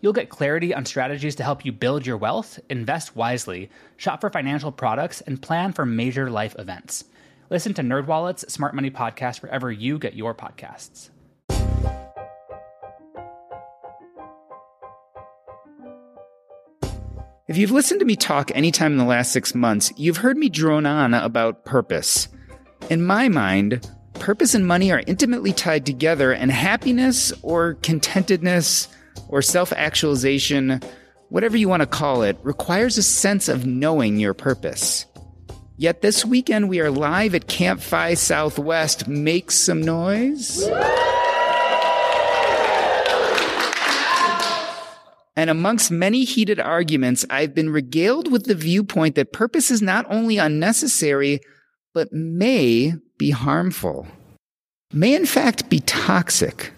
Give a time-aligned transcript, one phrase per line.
[0.00, 4.30] You'll get clarity on strategies to help you build your wealth, invest wisely, shop for
[4.30, 7.04] financial products, and plan for major life events.
[7.50, 11.10] Listen to NerdWallet's Smart Money Podcast wherever you get your podcasts.
[17.46, 20.48] If you've listened to me talk anytime in the last six months, you've heard me
[20.48, 22.28] drone on about purpose.
[22.88, 28.86] In my mind, purpose and money are intimately tied together, and happiness or contentedness
[29.28, 30.80] or self actualization,
[31.28, 35.06] whatever you want to call it, requires a sense of knowing your purpose.
[35.76, 39.08] Yet this weekend we are live at Camp FI Southwest.
[39.08, 40.68] Make some noise.
[45.36, 50.04] And amongst many heated arguments, I've been regaled with the viewpoint that purpose is not
[50.10, 51.40] only unnecessary,
[51.94, 54.06] but may be harmful,
[54.92, 56.72] may in fact be toxic.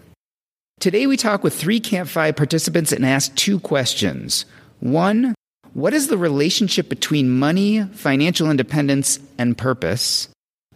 [0.82, 4.46] Today, we talk with three Camp FI participants and ask two questions.
[4.80, 5.32] One,
[5.74, 10.26] what is the relationship between money, financial independence, and purpose?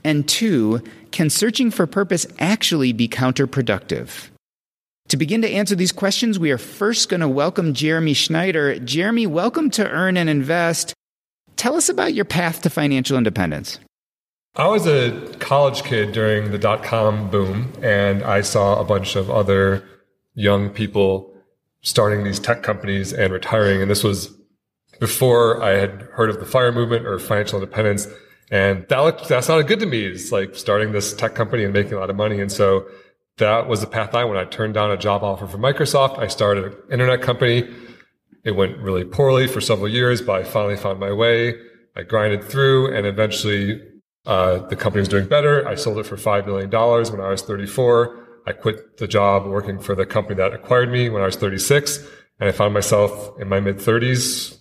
[0.05, 4.29] And two, can searching for purpose actually be counterproductive?
[5.09, 8.79] To begin to answer these questions, we are first going to welcome Jeremy Schneider.
[8.79, 10.95] Jeremy, welcome to Earn and Invest.
[11.57, 13.81] Tell us about your path to financial independence.
[14.55, 19.17] I was a college kid during the dot com boom, and I saw a bunch
[19.17, 19.83] of other
[20.37, 21.35] young people
[21.81, 23.83] starting these tech companies and retiring.
[23.83, 24.33] And this was
[25.01, 28.07] before I had heard of the fire movement or financial independence.
[28.51, 30.05] And that looked, that sounded good to me.
[30.05, 32.41] It's like starting this tech company and making a lot of money.
[32.41, 32.87] And so
[33.39, 34.39] that was the path I went.
[34.39, 36.19] I turned down a job offer from Microsoft.
[36.19, 37.69] I started an internet company.
[38.45, 41.55] It went really poorly for several years, but I finally found my way.
[41.97, 43.81] I grinded through and eventually
[44.27, 45.67] uh, the company was doing better.
[45.67, 48.26] I sold it for $5 million when I was 34.
[48.47, 51.99] I quit the job working for the company that acquired me when I was 36.
[52.39, 54.59] And I found myself in my mid 30s,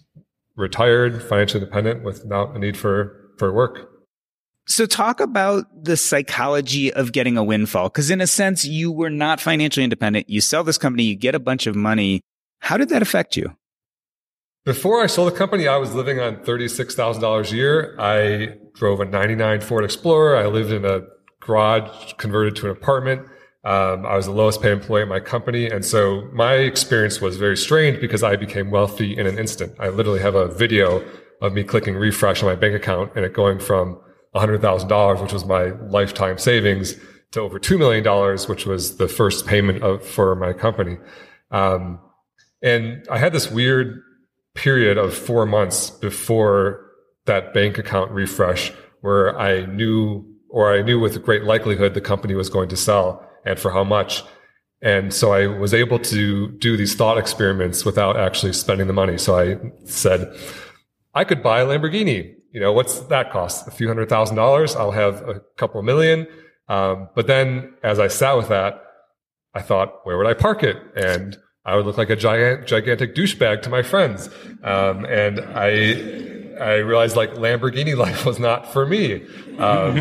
[0.55, 3.91] retired, financially independent without a need for, for work.
[4.67, 7.89] So talk about the psychology of getting a windfall.
[7.91, 10.27] Cause in a sense, you were not financially independent.
[10.29, 12.21] You sell this company, you get a bunch of money.
[12.59, 13.55] How did that affect you?
[14.63, 17.95] Before I sold the company, I was living on $36,000 a year.
[17.99, 20.37] I drove a 99 Ford Explorer.
[20.37, 21.01] I lived in a
[21.39, 23.27] garage converted to an apartment.
[23.65, 25.67] Um, I was the lowest paid employee at my company.
[25.67, 29.73] And so my experience was very strange because I became wealthy in an instant.
[29.79, 31.03] I literally have a video
[31.41, 33.99] of me clicking refresh on my bank account and it going from
[34.35, 36.95] $100,000, which was my lifetime savings,
[37.31, 38.03] to over $2 million,
[38.47, 40.97] which was the first payment of, for my company.
[41.49, 41.99] Um,
[42.61, 44.01] and I had this weird
[44.53, 46.85] period of four months before
[47.25, 48.71] that bank account refresh
[49.01, 53.27] where I knew, or I knew with great likelihood the company was going to sell
[53.45, 54.23] and for how much.
[54.81, 59.17] And so I was able to do these thought experiments without actually spending the money.
[59.17, 60.35] So I said,
[61.13, 62.35] I could buy a Lamborghini.
[62.51, 63.67] You know, what's that cost?
[63.67, 64.75] A few hundred thousand dollars.
[64.75, 66.27] I'll have a couple million.
[66.67, 68.81] Um, but then as I sat with that,
[69.53, 70.77] I thought, where would I park it?
[70.95, 74.29] And I would look like a giant, gigantic douchebag to my friends.
[74.63, 79.25] Um, and I, I realized like Lamborghini life was not for me.
[79.57, 79.97] Um,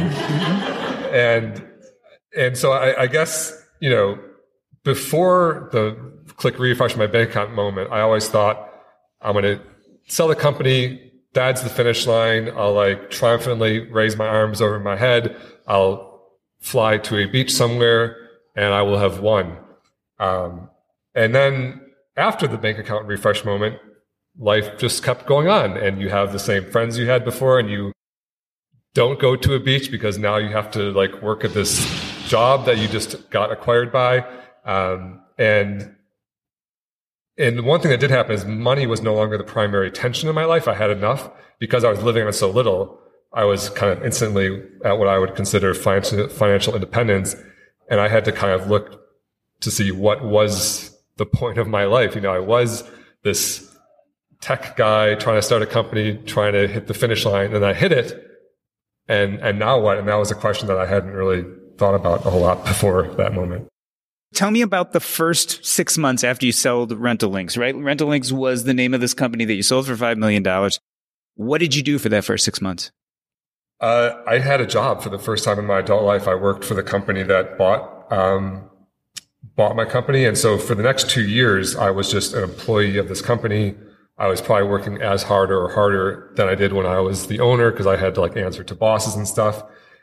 [1.13, 1.65] and
[2.37, 4.19] and so I, I, guess you know
[4.85, 5.97] before the
[6.37, 8.71] click refresh my bank account moment, I always thought
[9.21, 9.61] I'm going to
[10.07, 11.13] sell the company.
[11.33, 12.51] That's the finish line.
[12.57, 15.37] I'll like triumphantly raise my arms over my head.
[15.67, 16.23] I'll
[16.61, 18.17] fly to a beach somewhere
[18.55, 19.57] and I will have won.
[20.19, 20.71] Um,
[21.15, 21.81] and then
[22.17, 23.79] after the bank account refresh moment,
[24.39, 27.71] life just kept going on and you have the same friends you had before and
[27.71, 27.93] you
[28.95, 32.67] don't go to a beach because now you have to like work at this job
[32.67, 34.25] that you just got acquired by.
[34.65, 35.95] Um, and
[37.37, 40.35] and one thing that did happen is money was no longer the primary tension in
[40.35, 40.69] my life.
[40.69, 43.01] I had enough because I was living on so little.
[43.33, 47.35] I was kind of instantly at what I would consider financial, financial independence.
[47.91, 49.01] And I had to kind of look
[49.61, 52.15] to see what was the point of my life.
[52.15, 52.85] You know, I was
[53.25, 53.69] this
[54.41, 57.73] tech guy trying to start a company, trying to hit the finish line, and I
[57.73, 58.31] hit it.
[59.09, 59.99] And, and now what?
[59.99, 61.45] And that was a question that I hadn't really
[61.77, 63.69] thought about a whole lot before that moment.
[64.35, 67.75] Tell me about the first six months after you sold RentLinx, right?
[67.75, 70.43] RentLinx was the name of this company that you sold for $5 million.
[71.37, 72.91] What did you do for that first six months?
[73.81, 76.27] Uh, I had a job for the first time in my adult life.
[76.27, 78.69] I worked for the company that bought, um,
[79.57, 80.25] bought my company.
[80.25, 83.77] And so for the next two years, I was just an employee of this company.
[84.19, 87.41] I was probably working as hard or harder than I did when I was the
[87.41, 89.63] owner because I had to like answer to bosses and stuff.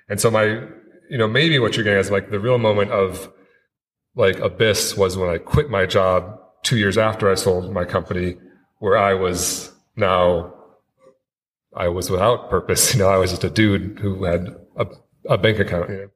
[0.09, 0.67] And so my,
[1.11, 3.29] you know, maybe what you're getting is like the real moment of,
[4.15, 8.37] like abyss was when I quit my job two years after I sold my company,
[8.79, 10.53] where I was now,
[11.75, 12.93] I was without purpose.
[12.93, 14.87] You know, I was just a dude who had a,
[15.27, 15.89] a bank account.
[15.89, 16.07] You know?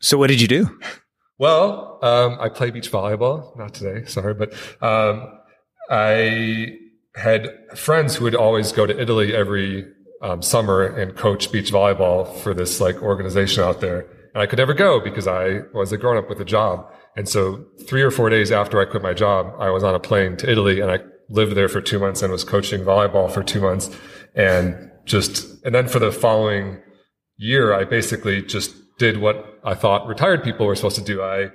[0.00, 0.80] So what did you do?
[1.36, 3.54] Well, um, I play beach volleyball.
[3.58, 5.38] Not today, sorry, but um,
[5.90, 6.78] I
[7.14, 9.86] had friends who would always go to Italy every
[10.22, 14.00] um, summer and coach beach volleyball for this like organization out there.
[14.34, 16.86] And I could never go because I was a grown up with a job.
[17.16, 20.00] And so three or four days after I quit my job, I was on a
[20.00, 23.42] plane to Italy and I lived there for two months and was coaching volleyball for
[23.42, 23.90] two months.
[24.34, 26.80] And just, and then for the following
[27.36, 31.22] year, I basically just did what I thought retired people were supposed to do.
[31.22, 31.48] I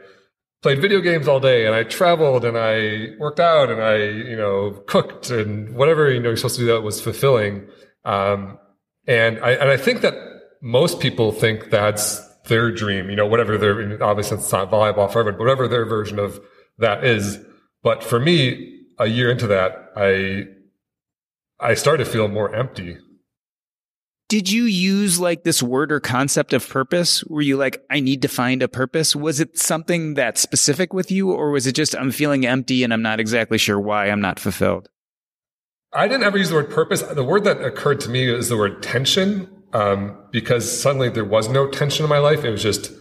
[0.61, 4.35] played video games all day and I traveled and I worked out and I, you
[4.35, 7.67] know, cooked and whatever, you know, you're supposed to do that was fulfilling.
[8.07, 8.57] Um,
[9.05, 10.15] and I, and I think that
[10.61, 15.33] most people think that's their dream, you know, whatever their, obviously it's not volleyball forever,
[15.33, 16.39] but whatever their version of
[16.77, 17.37] that is.
[17.83, 20.45] But for me, a year into that, I,
[21.59, 22.97] I started to feel more empty.
[24.29, 27.23] Did you use like this word or concept of purpose?
[27.25, 29.15] Were you like, I need to find a purpose?
[29.15, 32.93] Was it something that specific with you, or was it just, I'm feeling empty and
[32.93, 34.89] I'm not exactly sure why I'm not fulfilled?
[35.97, 37.01] I didn't ever use the word purpose.
[37.01, 41.49] The word that occurred to me is the word tension um, because suddenly there was
[41.49, 42.45] no tension in my life.
[42.45, 42.91] It was just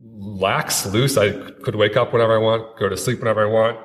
[0.00, 1.18] lax, loose.
[1.18, 1.32] I
[1.62, 3.78] could wake up whenever I want, go to sleep whenever I want.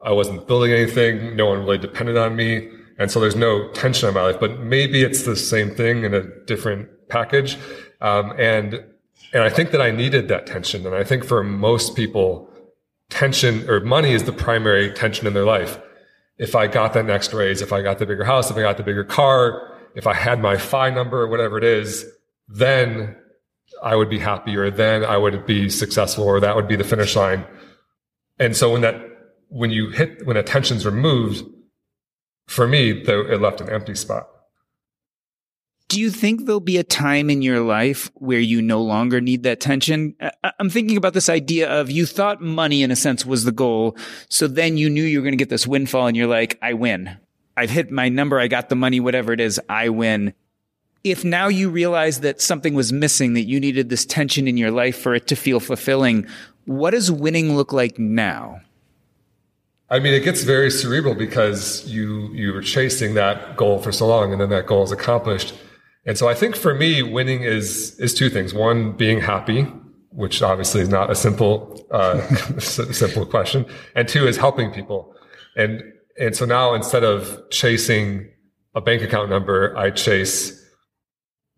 [0.00, 1.34] I wasn't building anything.
[1.34, 2.70] No one really depended on me.
[2.96, 6.14] And so there's no tension in my life, but maybe it's the same thing in
[6.14, 7.58] a different package.
[8.00, 8.84] Um, and,
[9.32, 10.86] and I think that I needed that tension.
[10.86, 12.48] And I think for most people,
[13.10, 15.80] tension or money is the primary tension in their life.
[16.38, 18.76] If I got that next raise, if I got the bigger house, if I got
[18.76, 22.06] the bigger car, if I had my FI number or whatever it is,
[22.46, 23.16] then
[23.82, 24.70] I would be happier.
[24.70, 27.44] then I would be successful or that would be the finish line.
[28.38, 29.00] And so when that,
[29.48, 31.44] when you hit, when attention's removed,
[32.46, 34.28] for me, though, it left an empty spot.
[35.88, 39.42] Do you think there'll be a time in your life where you no longer need
[39.44, 40.14] that tension?
[40.60, 43.96] I'm thinking about this idea of you thought money in a sense was the goal.
[44.28, 46.74] So then you knew you were going to get this windfall and you're like, I
[46.74, 47.16] win.
[47.56, 50.34] I've hit my number, I got the money, whatever it is, I win.
[51.04, 54.70] If now you realize that something was missing, that you needed this tension in your
[54.70, 56.26] life for it to feel fulfilling,
[56.66, 58.60] what does winning look like now?
[59.90, 64.06] I mean, it gets very cerebral because you you were chasing that goal for so
[64.06, 65.54] long, and then that goal is accomplished.
[66.08, 69.64] And so, I think for me, winning is is two things: one, being happy,
[70.08, 72.18] which obviously is not a simple uh,
[72.58, 75.14] simple question, and two is helping people.
[75.54, 75.82] And
[76.18, 78.26] and so now instead of chasing
[78.74, 80.64] a bank account number, I chase,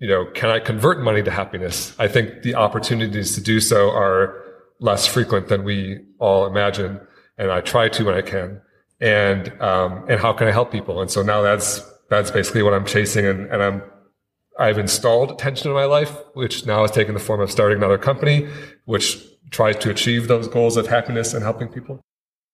[0.00, 1.94] you know, can I convert money to happiness?
[2.00, 4.42] I think the opportunities to do so are
[4.80, 7.00] less frequent than we all imagine.
[7.38, 8.60] And I try to when I can.
[9.00, 11.00] And, um, and how can I help people?
[11.00, 11.80] And so now that's,
[12.10, 13.26] that's basically what I'm chasing.
[13.26, 13.82] And, and I'm,
[14.58, 17.98] I've installed tension in my life, which now has taken the form of starting another
[17.98, 18.48] company,
[18.84, 19.18] which
[19.50, 22.00] tries to achieve those goals of happiness and helping people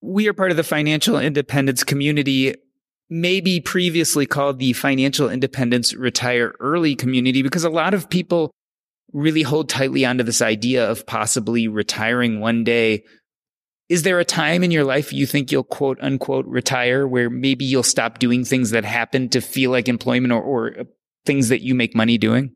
[0.06, 2.54] we are part of the financial independence community,
[3.08, 8.50] maybe previously called the financial independence retire early community, because a lot of people
[9.12, 13.04] really hold tightly onto this idea of possibly retiring one day.
[13.88, 17.64] Is there a time in your life you think you'll quote unquote retire where maybe
[17.64, 20.74] you'll stop doing things that happen to feel like employment or, or
[21.26, 22.54] things that you make money doing?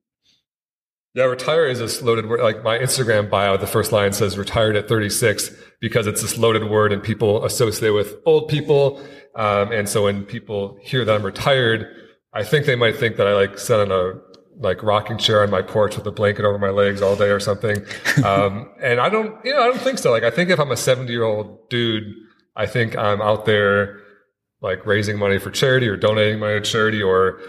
[1.14, 2.40] Yeah, retire is a loaded word.
[2.40, 5.50] Like my Instagram bio, the first line says retired at 36
[5.80, 9.02] because it's this loaded word and people associate with old people.
[9.34, 11.88] Um, and so when people hear that I'm retired,
[12.32, 14.20] I think they might think that I like sit on a
[14.58, 17.40] like rocking chair on my porch with a blanket over my legs all day or
[17.40, 17.84] something.
[18.24, 20.10] Um, and I don't, you know, I don't think so.
[20.10, 22.04] Like I think if I'm a 70 year old dude
[22.56, 24.00] I think I'm out there
[24.60, 27.40] like raising money for charity or donating money to charity or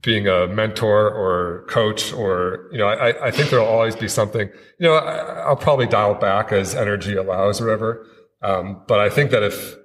[0.00, 4.48] being a mentor or coach or you know I, I think there'll always be something
[4.78, 8.06] you know I, will probably dial back as energy allows or whatever.
[8.42, 9.76] Um, but i think that if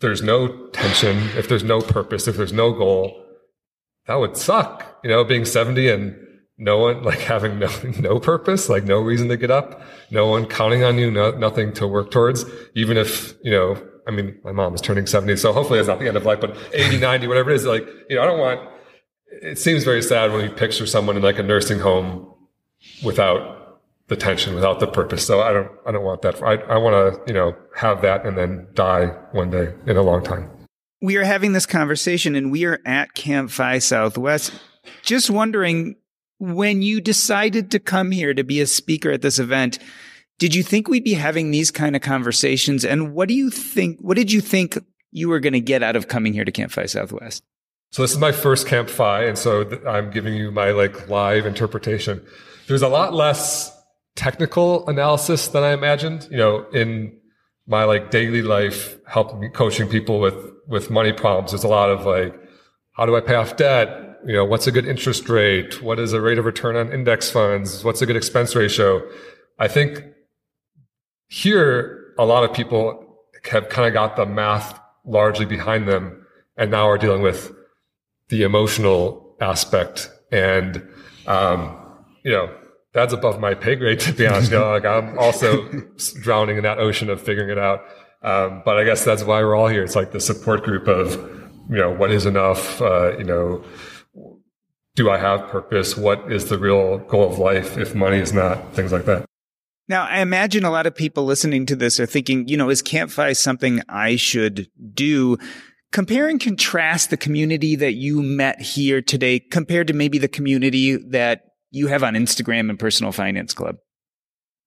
[0.00, 3.24] there's no tension if there's no purpose if there's no goal
[4.06, 6.16] that would suck you know being 70 and
[6.58, 10.46] no one like having no no purpose like no reason to get up no one
[10.46, 12.44] counting on you no, nothing to work towards
[12.74, 16.00] even if you know i mean my mom is turning 70 so hopefully it's not
[16.00, 18.40] the end of life but 80 90 whatever it is like you know i don't
[18.40, 18.60] want
[19.40, 22.32] it seems very sad when you picture someone in like a nursing home
[23.02, 25.26] without the tension, without the purpose.
[25.26, 26.42] So I don't, I don't want that.
[26.42, 30.02] I, I want to, you know, have that and then die one day in a
[30.02, 30.50] long time.
[31.00, 34.52] We are having this conversation and we are at Camp FI Southwest.
[35.02, 35.96] Just wondering,
[36.38, 39.78] when you decided to come here to be a speaker at this event,
[40.38, 42.84] did you think we'd be having these kind of conversations?
[42.84, 44.78] And what do you think, what did you think
[45.10, 47.44] you were going to get out of coming here to Camp FI Southwest?
[47.92, 51.10] So this is my first Camp FI, and so th- I'm giving you my like
[51.10, 52.24] live interpretation.
[52.66, 53.70] There's a lot less
[54.16, 56.26] technical analysis than I imagined.
[56.30, 57.14] You know, in
[57.66, 60.34] my like daily life, helping coaching people with
[60.66, 62.34] with money problems, there's a lot of like,
[62.92, 63.88] how do I pay off debt?
[64.24, 65.82] You know, what's a good interest rate?
[65.82, 67.84] What is a rate of return on index funds?
[67.84, 69.02] What's a good expense ratio?
[69.58, 70.02] I think
[71.28, 73.18] here a lot of people
[73.50, 76.24] have kind of got the math largely behind them,
[76.56, 77.52] and now are dealing with
[78.32, 80.10] the emotional aspect.
[80.32, 80.88] And,
[81.26, 81.78] um,
[82.24, 82.50] you know,
[82.94, 84.50] that's above my pay grade, to be honest.
[84.50, 85.68] You know, like I'm also
[86.22, 87.82] drowning in that ocean of figuring it out.
[88.22, 89.84] Um, but I guess that's why we're all here.
[89.84, 91.12] It's like the support group of,
[91.68, 92.80] you know, what is enough?
[92.80, 93.62] Uh, you know,
[94.94, 95.94] do I have purpose?
[95.94, 98.74] What is the real goal of life if money is not?
[98.74, 99.26] Things like that.
[99.88, 102.80] Now, I imagine a lot of people listening to this are thinking, you know, is
[102.80, 105.36] Camp FI something I should do?
[105.92, 110.96] Compare and contrast the community that you met here today compared to maybe the community
[110.96, 113.76] that you have on Instagram and Personal Finance Club?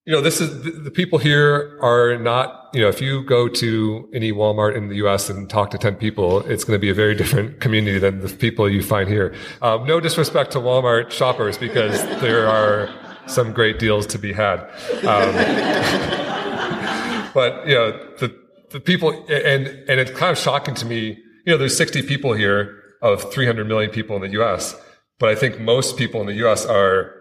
[0.05, 4.07] You know, this is the people here are not, you know, if you go to
[4.13, 6.93] any Walmart in the US and talk to 10 people, it's going to be a
[6.93, 9.33] very different community than the people you find here.
[9.63, 12.87] Um, no disrespect to Walmart shoppers because there are
[13.25, 14.59] some great deals to be had.
[15.07, 15.33] Um,
[17.33, 18.44] but, you know, the,
[18.75, 22.33] the people, and, and it's kind of shocking to me, you know, there's 60 people
[22.33, 24.75] here of 300 million people in the US,
[25.17, 27.15] but I think most people in the US are,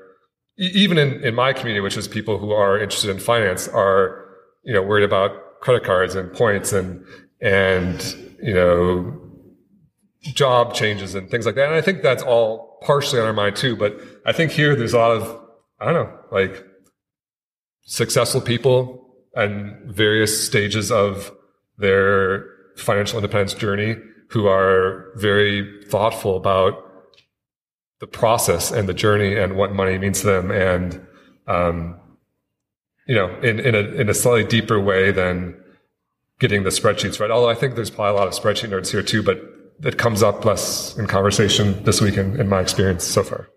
[0.59, 4.35] even in, in my community, which is people who are interested in finance, are,
[4.65, 7.05] you know, worried about credit cards and points and,
[7.41, 8.03] and,
[8.43, 9.17] you know,
[10.23, 11.67] job changes and things like that.
[11.67, 13.77] And I think that's all partially on our mind too.
[13.77, 13.97] But
[14.27, 15.41] I think here there's a lot of,
[15.79, 16.65] I don't know, like
[17.83, 21.31] successful people and various stages of
[21.78, 23.97] their financial independence journey
[24.31, 26.81] who are very thoughtful about
[28.00, 30.50] the process and the journey and what money means to them.
[30.50, 31.07] And
[31.47, 32.00] um,
[33.07, 35.54] you know in, in, a, in a slightly deeper way than
[36.38, 37.31] getting the spreadsheets right.
[37.31, 39.40] Although i think there's probably a lot of spreadsheet nerds here too but
[39.83, 43.49] it comes up less in conversation this week in, in my experience so far.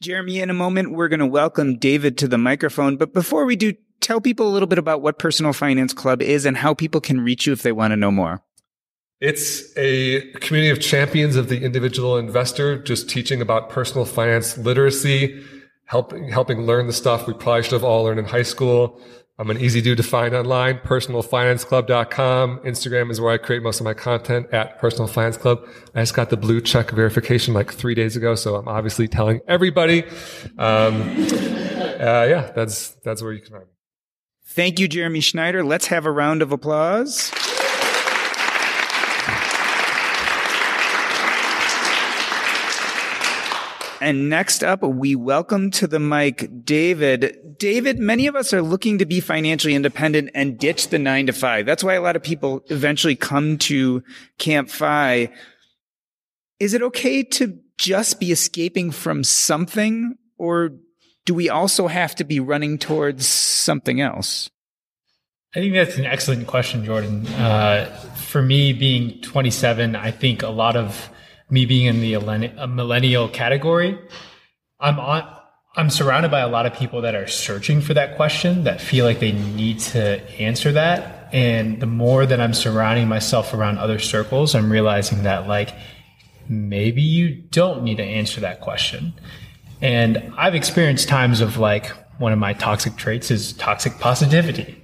[0.00, 2.96] Jeremy in a moment we're going to welcome david to the microphone.
[2.96, 6.44] But before we do tell people a little bit about what Personal Finance Club is
[6.44, 8.42] and how people can reach you if they want to know more.
[9.20, 15.40] It's a community of champions of the individual investor, just teaching about personal finance literacy,
[15.84, 19.00] helping, helping learn the stuff we probably should have all learned in high school.
[19.38, 22.58] I'm an easy dude to find online, personalfinanceclub.com.
[22.60, 25.66] Instagram is where I create most of my content at Personal Finance Club.
[25.94, 29.40] I just got the blue check verification like three days ago, so I'm obviously telling
[29.48, 30.02] everybody.
[30.58, 31.02] Um,
[31.98, 33.71] uh, yeah, that's, that's where you can find me.
[34.54, 35.64] Thank you, Jeremy Schneider.
[35.64, 37.32] Let's have a round of applause.
[44.02, 47.56] And next up, we welcome to the mic David.
[47.56, 51.32] David, many of us are looking to be financially independent and ditch the nine to
[51.32, 51.64] five.
[51.64, 54.02] That's why a lot of people eventually come to
[54.36, 55.30] Camp FI.
[56.60, 60.72] Is it okay to just be escaping from something or
[61.24, 64.50] do we also have to be running towards something else?
[65.54, 67.26] I think that's an excellent question, Jordan.
[67.26, 67.86] Uh,
[68.16, 71.10] for me, being 27, I think a lot of
[71.50, 73.98] me being in the millennial category,
[74.80, 75.38] I'm on.
[75.74, 79.06] I'm surrounded by a lot of people that are searching for that question, that feel
[79.06, 81.30] like they need to answer that.
[81.32, 85.74] And the more that I'm surrounding myself around other circles, I'm realizing that like
[86.46, 89.14] maybe you don't need to answer that question.
[89.82, 94.80] And I've experienced times of like one of my toxic traits is toxic positivity.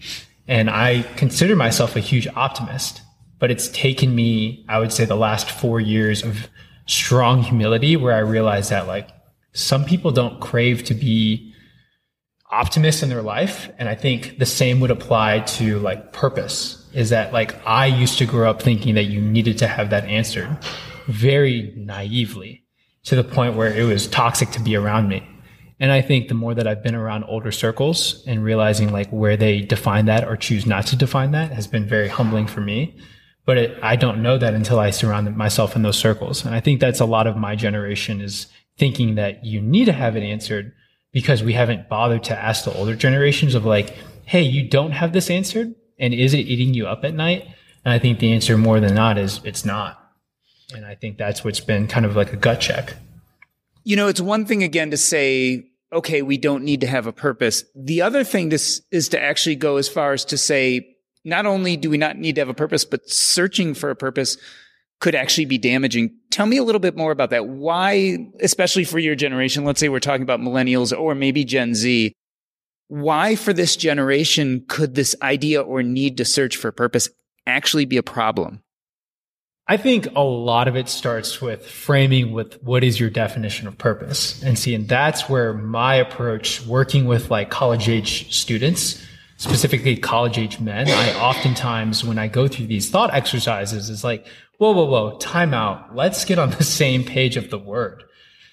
[0.48, 3.00] And I consider myself a huge optimist,
[3.38, 6.48] but it's taken me, I would say, the last four years of
[6.86, 9.08] strong humility where I realized that like
[9.52, 11.54] some people don't crave to be
[12.50, 13.70] optimists in their life.
[13.78, 18.18] And I think the same would apply to like purpose is that like I used
[18.18, 20.58] to grow up thinking that you needed to have that answered
[21.06, 22.64] very naively
[23.08, 25.26] to the point where it was toxic to be around me.
[25.80, 29.36] And I think the more that I've been around older circles and realizing like where
[29.36, 32.98] they define that or choose not to define that has been very humbling for me.
[33.46, 36.44] But it, I don't know that until I surround myself in those circles.
[36.44, 39.92] And I think that's a lot of my generation is thinking that you need to
[39.92, 40.74] have it answered
[41.10, 45.14] because we haven't bothered to ask the older generations of like, Hey, you don't have
[45.14, 45.74] this answered.
[45.98, 47.46] And is it eating you up at night?
[47.86, 50.07] And I think the answer more than not is it's not.
[50.74, 52.94] And I think that's what's been kind of like a gut check.
[53.84, 57.12] You know, it's one thing again to say, okay, we don't need to have a
[57.12, 57.64] purpose.
[57.74, 61.76] The other thing this is to actually go as far as to say, not only
[61.76, 64.36] do we not need to have a purpose, but searching for a purpose
[65.00, 66.14] could actually be damaging.
[66.30, 67.46] Tell me a little bit more about that.
[67.46, 72.12] Why, especially for your generation, let's say we're talking about millennials or maybe Gen Z,
[72.88, 77.08] why for this generation could this idea or need to search for purpose
[77.46, 78.62] actually be a problem?
[79.70, 83.76] I think a lot of it starts with framing with what is your definition of
[83.76, 84.42] purpose.
[84.42, 89.04] And see, and that's where my approach working with like college age students,
[89.36, 94.26] specifically college age men, I oftentimes, when I go through these thought exercises, is like,
[94.56, 95.94] whoa, whoa, whoa, time out.
[95.94, 98.04] Let's get on the same page of the word.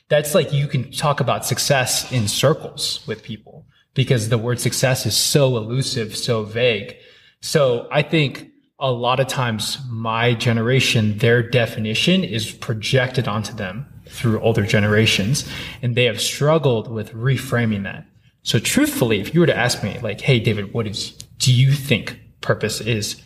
[0.10, 5.06] That's like you can talk about success in circles with people because the word success
[5.06, 6.98] is so elusive, so vague.
[7.40, 8.52] So I think
[8.86, 15.50] a lot of times my generation, their definition is projected onto them through older generations
[15.82, 18.06] and they have struggled with reframing that.
[18.44, 21.72] So truthfully, if you were to ask me like, Hey, David, what is, do you
[21.72, 23.20] think purpose is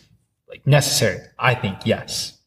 [0.48, 1.20] like necessary?
[1.38, 2.38] I think yes.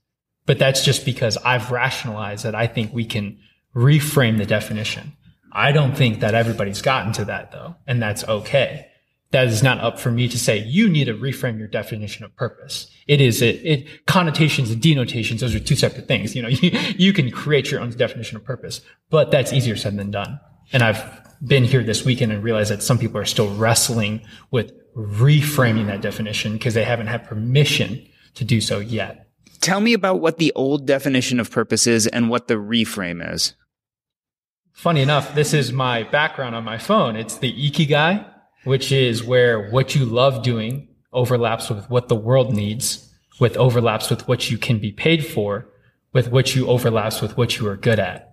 [0.48, 3.38] But that's just because I've rationalized that I think we can
[3.76, 5.14] reframe the definition.
[5.52, 7.76] I don't think that everybody's gotten to that though.
[7.86, 8.88] And that's okay
[9.34, 12.36] that is not up for me to say you need to reframe your definition of
[12.36, 12.88] purpose.
[13.08, 15.42] It is it, it connotations and denotations.
[15.42, 16.36] Those are two separate things.
[16.36, 19.98] You know, you, you can create your own definition of purpose, but that's easier said
[19.98, 20.40] than done.
[20.72, 21.04] And I've
[21.46, 26.02] been here this weekend and realized that some people are still wrestling with reframing that
[26.02, 29.28] definition because they haven't had permission to do so yet.
[29.62, 33.56] Tell me about what the old definition of purpose is and what the reframe is.
[34.74, 37.16] Funny enough, this is my background on my phone.
[37.16, 38.30] It's the Ikigai
[38.64, 44.10] which is where what you love doing overlaps with what the world needs, with overlaps
[44.10, 45.68] with what you can be paid for,
[46.14, 48.30] with what you overlaps with what you are good at.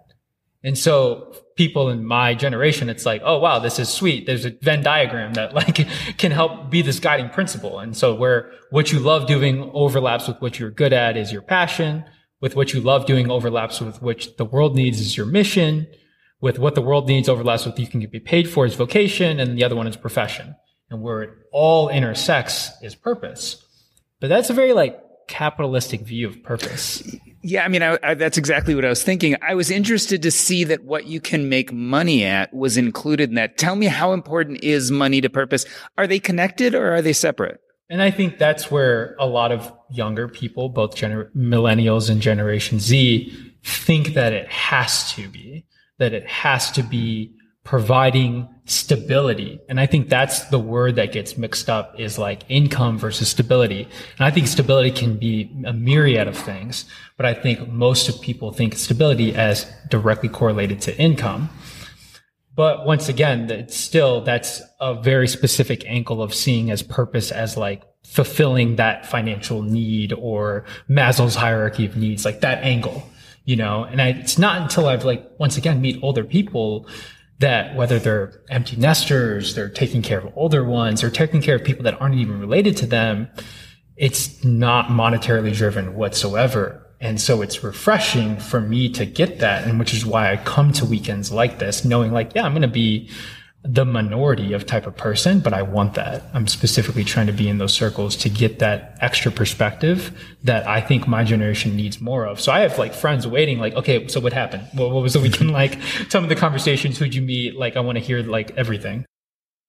[0.63, 4.27] And so people in my generation, it's like, oh wow, this is sweet.
[4.27, 5.87] There's a Venn diagram that like
[6.19, 7.79] can help be this guiding principle.
[7.79, 11.43] And so where what you love doing overlaps with what you're good at is your
[11.43, 12.05] passion,
[12.41, 15.87] with what you love doing overlaps with which the world needs is your mission,
[16.41, 19.59] with what the world needs overlaps with you can be paid for is vocation and
[19.59, 20.55] the other one is profession.
[20.91, 23.65] And where it all intersects is purpose.
[24.21, 27.03] But that's a very like capitalistic view of purpose.
[27.43, 29.37] Yeah, I mean, I, I, that's exactly what I was thinking.
[29.41, 33.37] I was interested to see that what you can make money at was included in
[33.37, 33.57] that.
[33.57, 35.65] Tell me how important is money to purpose?
[35.97, 37.61] Are they connected or are they separate?
[37.89, 42.79] And I think that's where a lot of younger people, both gener- millennials and Generation
[42.79, 43.33] Z,
[43.65, 45.65] think that it has to be
[46.01, 47.33] that it has to be
[47.63, 49.61] providing stability.
[49.69, 53.83] And I think that's the word that gets mixed up is like income versus stability.
[54.19, 56.87] And I think stability can be a myriad of things,
[57.17, 61.51] but I think most of people think stability as directly correlated to income.
[62.57, 67.57] But once again, it's still, that's a very specific angle of seeing as purpose as
[67.57, 73.10] like fulfilling that financial need or Maslow's hierarchy of needs, like that angle
[73.45, 76.87] you know, and I, it's not until I've like, once again, meet older people
[77.39, 81.65] that whether they're empty nesters, they're taking care of older ones, or taking care of
[81.65, 83.29] people that aren't even related to them,
[83.97, 86.87] it's not monetarily driven whatsoever.
[87.01, 89.67] And so it's refreshing for me to get that.
[89.67, 92.63] And which is why I come to weekends like this, knowing like, yeah, I'm going
[92.63, 93.11] to be
[93.63, 96.23] the minority of type of person, but I want that.
[96.33, 100.81] I'm specifically trying to be in those circles to get that extra perspective that I
[100.81, 102.41] think my generation needs more of.
[102.41, 104.67] So I have like friends waiting, like, okay, so what happened?
[104.73, 105.79] What, what was the weekend like?
[106.09, 106.99] Tell me the conversations.
[106.99, 107.57] Who'd you meet?
[107.57, 109.05] Like, I want to hear like everything.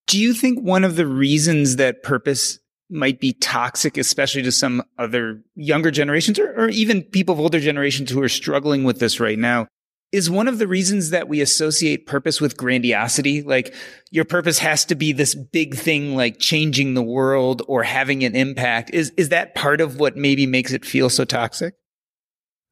[0.07, 4.83] Do you think one of the reasons that purpose might be toxic, especially to some
[4.97, 9.19] other younger generations or, or even people of older generations who are struggling with this
[9.19, 9.67] right now,
[10.11, 13.41] is one of the reasons that we associate purpose with grandiosity.
[13.43, 13.73] Like
[14.11, 18.35] your purpose has to be this big thing, like changing the world or having an
[18.35, 18.91] impact.
[18.93, 21.75] Is, is that part of what maybe makes it feel so toxic?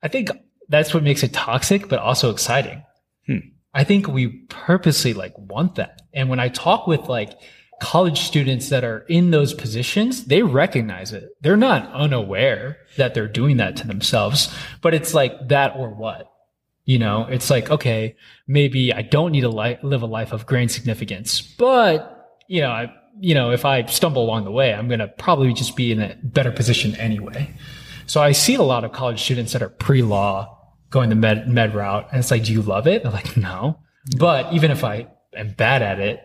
[0.03, 0.29] I think
[0.67, 2.83] that's what makes it toxic, but also exciting.
[3.25, 3.37] Hmm.
[3.73, 6.01] I think we purposely like want that.
[6.13, 7.37] And when I talk with like
[7.79, 11.29] college students that are in those positions, they recognize it.
[11.41, 16.29] They're not unaware that they're doing that to themselves, but it's like that or what?
[16.89, 18.15] You know, it's like, okay,
[18.47, 22.71] maybe I don't need to li- live a life of grand significance, but you know,
[22.71, 25.91] I, you know, if I stumble along the way, I'm going to probably just be
[25.91, 27.53] in a better position anyway.
[28.07, 30.57] So I see a lot of college students that are pre-law
[30.89, 32.07] going the med, med route.
[32.09, 33.03] And it's like, do you love it?
[33.03, 33.77] They're like, no.
[34.17, 36.23] But even if I am bad at it,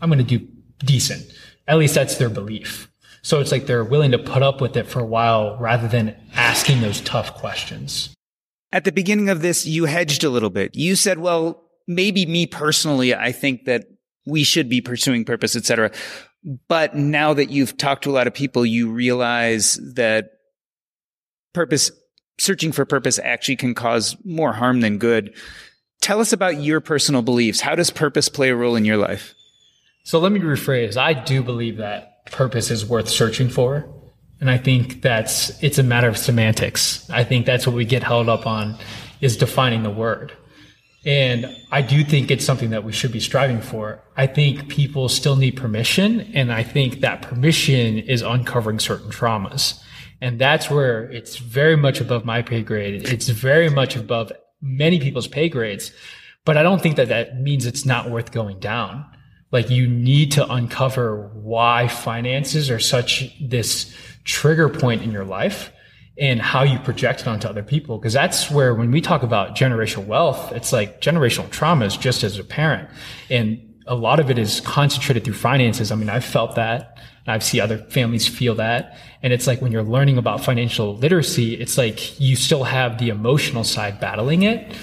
[0.00, 1.22] I'm going to do decent.
[1.68, 2.90] At least that's their belief.
[3.20, 6.16] So it's like they're willing to put up with it for a while rather than
[6.34, 8.16] asking those tough questions.
[8.72, 10.74] At the beginning of this, you hedged a little bit.
[10.74, 13.84] You said, well, maybe me personally, I think that
[14.26, 15.90] we should be pursuing purpose, etc.
[16.68, 20.30] But now that you've talked to a lot of people, you realize that
[21.52, 21.90] purpose,
[22.38, 25.34] searching for purpose actually can cause more harm than good.
[26.00, 27.60] Tell us about your personal beliefs.
[27.60, 29.34] How does purpose play a role in your life?
[30.04, 30.96] So let me rephrase.
[30.96, 34.01] I do believe that purpose is worth searching for.
[34.42, 37.08] And I think that's, it's a matter of semantics.
[37.10, 38.76] I think that's what we get held up on
[39.20, 40.32] is defining the word.
[41.06, 44.02] And I do think it's something that we should be striving for.
[44.16, 46.22] I think people still need permission.
[46.34, 49.80] And I think that permission is uncovering certain traumas.
[50.20, 53.08] And that's where it's very much above my pay grade.
[53.08, 55.92] It's very much above many people's pay grades.
[56.44, 59.04] But I don't think that that means it's not worth going down.
[59.52, 65.72] Like you need to uncover why finances are such this trigger point in your life
[66.18, 67.98] and how you project it onto other people.
[67.98, 72.22] Cause that's where when we talk about generational wealth, it's like generational trauma is just
[72.22, 72.88] as apparent.
[73.30, 75.90] And a lot of it is concentrated through finances.
[75.90, 76.98] I mean, I've felt that.
[77.26, 78.98] I've seen other families feel that.
[79.22, 83.08] And it's like when you're learning about financial literacy, it's like you still have the
[83.08, 84.74] emotional side battling it.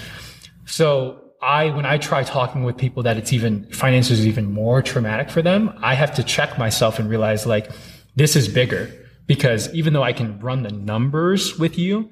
[0.66, 4.82] So I, when I try talking with people that it's even, finances is even more
[4.82, 7.72] traumatic for them, I have to check myself and realize like,
[8.16, 8.92] this is bigger
[9.30, 12.10] because even though I can run the numbers with you,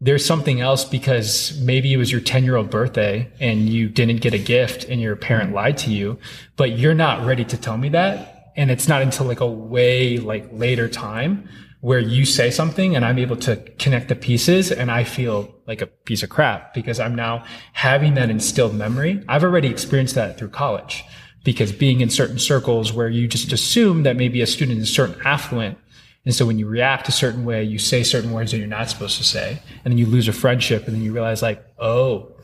[0.00, 4.22] there's something else because maybe it was your 10 year old birthday and you didn't
[4.22, 6.18] get a gift and your parent lied to you,
[6.56, 8.52] but you're not ready to tell me that.
[8.56, 11.46] And it's not until like a way like later time
[11.82, 15.82] where you say something and I'm able to connect the pieces and I feel like
[15.82, 19.22] a piece of crap because I'm now having that instilled memory.
[19.28, 21.04] I've already experienced that through college
[21.44, 25.20] because being in certain circles where you just assume that maybe a student is certain
[25.26, 25.76] affluent
[26.24, 28.88] and so when you react a certain way, you say certain words that you're not
[28.88, 32.34] supposed to say, and then you lose a friendship, and then you realize like, oh,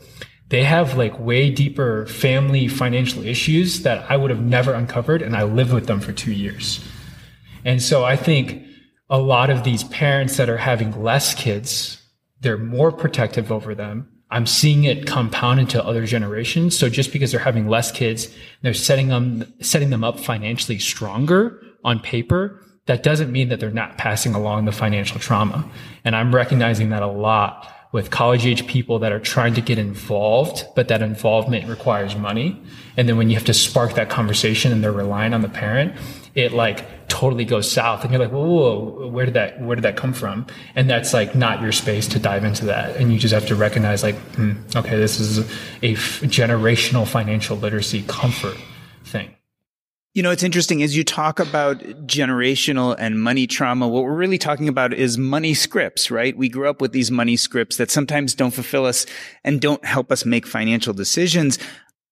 [0.49, 5.35] they have like way deeper family financial issues that I would have never uncovered, and
[5.35, 6.83] I lived with them for two years.
[7.65, 8.63] And so I think
[9.09, 12.01] a lot of these parents that are having less kids,
[12.41, 14.09] they're more protective over them.
[14.29, 16.77] I'm seeing it compound into other generations.
[16.77, 21.61] So just because they're having less kids, they're setting them, setting them up financially stronger
[21.83, 25.69] on paper that doesn't mean that they're not passing along the financial trauma.
[26.03, 29.77] And I'm recognizing that a lot with college age people that are trying to get
[29.77, 32.61] involved, but that involvement requires money.
[32.95, 35.93] And then when you have to spark that conversation and they're relying on the parent,
[36.33, 38.03] it like totally goes south.
[38.03, 40.47] And you're like, whoa, whoa, where did that, where did that come from?
[40.75, 42.95] And that's like not your space to dive into that.
[42.95, 45.39] And you just have to recognize like, hmm, okay, this is
[45.83, 48.57] a f- generational financial literacy comfort
[49.03, 49.35] thing.
[50.13, 53.87] You know, it's interesting as you talk about generational and money trauma.
[53.87, 56.35] What we're really talking about is money scripts, right?
[56.35, 59.05] We grew up with these money scripts that sometimes don't fulfill us
[59.45, 61.59] and don't help us make financial decisions.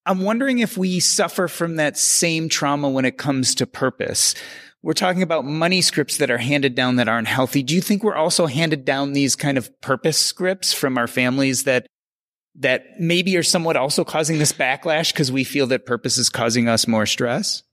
[0.06, 4.34] I'm wondering if we suffer from that same trauma when it comes to purpose.
[4.82, 7.64] We're talking about money scripts that are handed down that aren't healthy.
[7.64, 11.66] Do you think we're also handed down these kind of purpose scripts from our families
[11.66, 11.86] that
[12.56, 16.70] that maybe are somewhat also causing this backlash because we feel that purpose is causing
[16.70, 17.64] us more stress?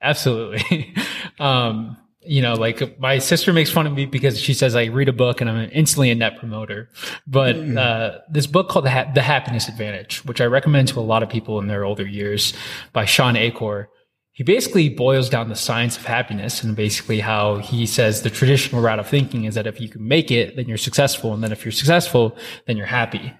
[0.00, 0.94] Absolutely.
[1.40, 1.96] um,
[2.28, 5.12] you know, like my sister makes fun of me because she says I read a
[5.12, 6.90] book and I'm instantly a net promoter.
[7.26, 7.78] But mm.
[7.78, 11.22] uh, this book called the, ha- the, Happiness Advantage, which I recommend to a lot
[11.22, 12.52] of people in their older years,
[12.92, 13.88] by Shawn Achor.
[14.32, 18.82] He basically boils down the science of happiness and basically how he says the traditional
[18.82, 21.50] route of thinking is that if you can make it, then you're successful, and then
[21.50, 23.32] if you're successful, then you're happy.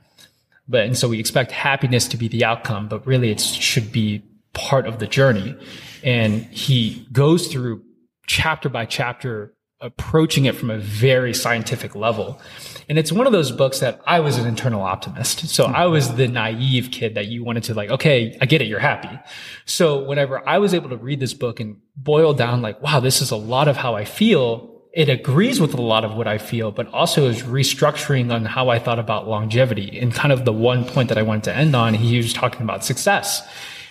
[0.67, 4.23] But and so we expect happiness to be the outcome, but really it should be
[4.53, 5.57] part of the journey.
[6.03, 7.83] And he goes through
[8.27, 12.41] chapter by chapter approaching it from a very scientific level.
[12.89, 15.49] And it's one of those books that I was an internal optimist.
[15.49, 18.67] So I was the naive kid that you wanted to like, okay, I get it.
[18.67, 19.17] You're happy.
[19.67, 23.23] So whenever I was able to read this book and boil down like, wow, this
[23.23, 24.83] is a lot of how I feel.
[24.93, 28.71] It agrees with a lot of what I feel, but also is restructuring on how
[28.71, 29.97] I thought about longevity.
[30.01, 32.63] And kind of the one point that I wanted to end on, he was talking
[32.63, 33.47] about success.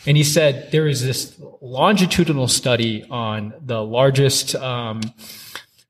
[0.06, 5.02] And he said there is this longitudinal study on the largest um,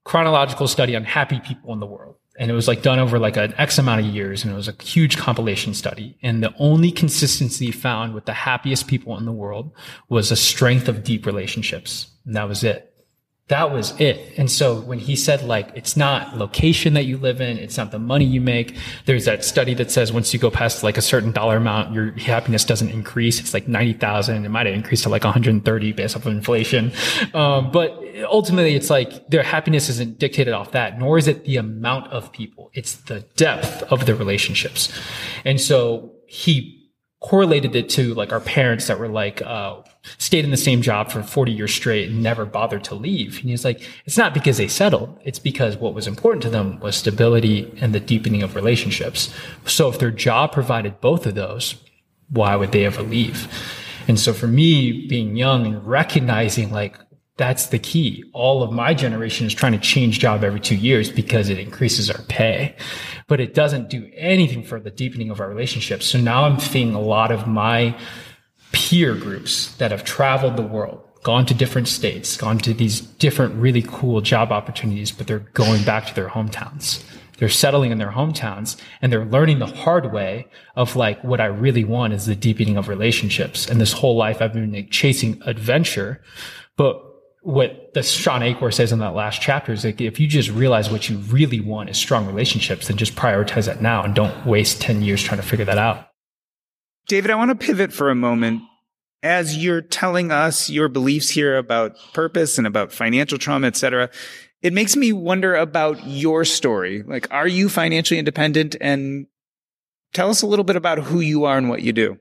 [0.04, 3.36] chronological study on happy people in the world and it was like done over like
[3.36, 6.16] an X amount of years and it was a huge compilation study.
[6.22, 9.72] And the only consistency found with the happiest people in the world
[10.08, 12.06] was a strength of deep relationships.
[12.24, 12.94] And that was it.
[13.48, 14.34] That was it.
[14.36, 17.90] And so when he said like, it's not location that you live in, it's not
[17.90, 18.76] the money you make.
[19.06, 22.12] There's that study that says once you go past like a certain dollar amount, your
[22.12, 23.40] happiness doesn't increase.
[23.40, 24.44] It's like 90,000.
[24.44, 26.92] It might have increased to like 130 based off of inflation.
[27.32, 31.56] Um, but ultimately it's like their happiness isn't dictated off that, nor is it the
[31.56, 32.70] amount of people.
[32.74, 34.92] It's the depth of the relationships.
[35.46, 36.77] And so he
[37.20, 39.82] correlated it to like our parents that were like uh,
[40.18, 43.40] stayed in the same job for 40 years straight and never bothered to leave.
[43.40, 45.18] And he's like it's not because they settled.
[45.24, 49.34] It's because what was important to them was stability and the deepening of relationships.
[49.66, 51.76] So if their job provided both of those
[52.30, 53.48] why would they ever leave?
[54.06, 56.98] And so for me being young and recognizing like
[57.38, 58.24] that's the key.
[58.34, 62.10] All of my generation is trying to change job every two years because it increases
[62.10, 62.74] our pay,
[63.28, 66.04] but it doesn't do anything for the deepening of our relationships.
[66.04, 67.96] So now I'm seeing a lot of my
[68.72, 73.54] peer groups that have traveled the world, gone to different states, gone to these different
[73.54, 77.04] really cool job opportunities, but they're going back to their hometowns.
[77.38, 81.46] They're settling in their hometowns and they're learning the hard way of like what I
[81.46, 83.68] really want is the deepening of relationships.
[83.68, 86.20] And this whole life I've been like, chasing adventure,
[86.76, 87.07] but
[87.48, 90.90] what the Shawn Achor says in that last chapter is like if you just realize
[90.90, 94.82] what you really want is strong relationships, then just prioritize that now and don't waste
[94.82, 96.10] 10 years trying to figure that out.
[97.06, 98.60] David, I want to pivot for a moment.
[99.22, 104.10] As you're telling us your beliefs here about purpose and about financial trauma, et cetera,
[104.60, 107.02] it makes me wonder about your story.
[107.02, 108.76] Like, are you financially independent?
[108.78, 109.26] And
[110.12, 112.18] tell us a little bit about who you are and what you do.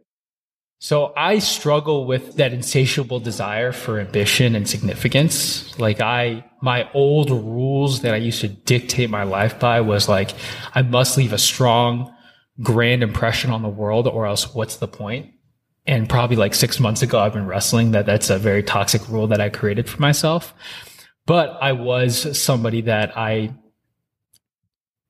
[0.79, 5.77] So I struggle with that insatiable desire for ambition and significance.
[5.79, 10.31] Like I, my old rules that I used to dictate my life by was like,
[10.75, 12.13] I must leave a strong,
[12.61, 15.31] grand impression on the world or else what's the point?
[15.87, 19.27] And probably like six months ago, I've been wrestling that that's a very toxic rule
[19.27, 20.53] that I created for myself.
[21.25, 23.55] But I was somebody that I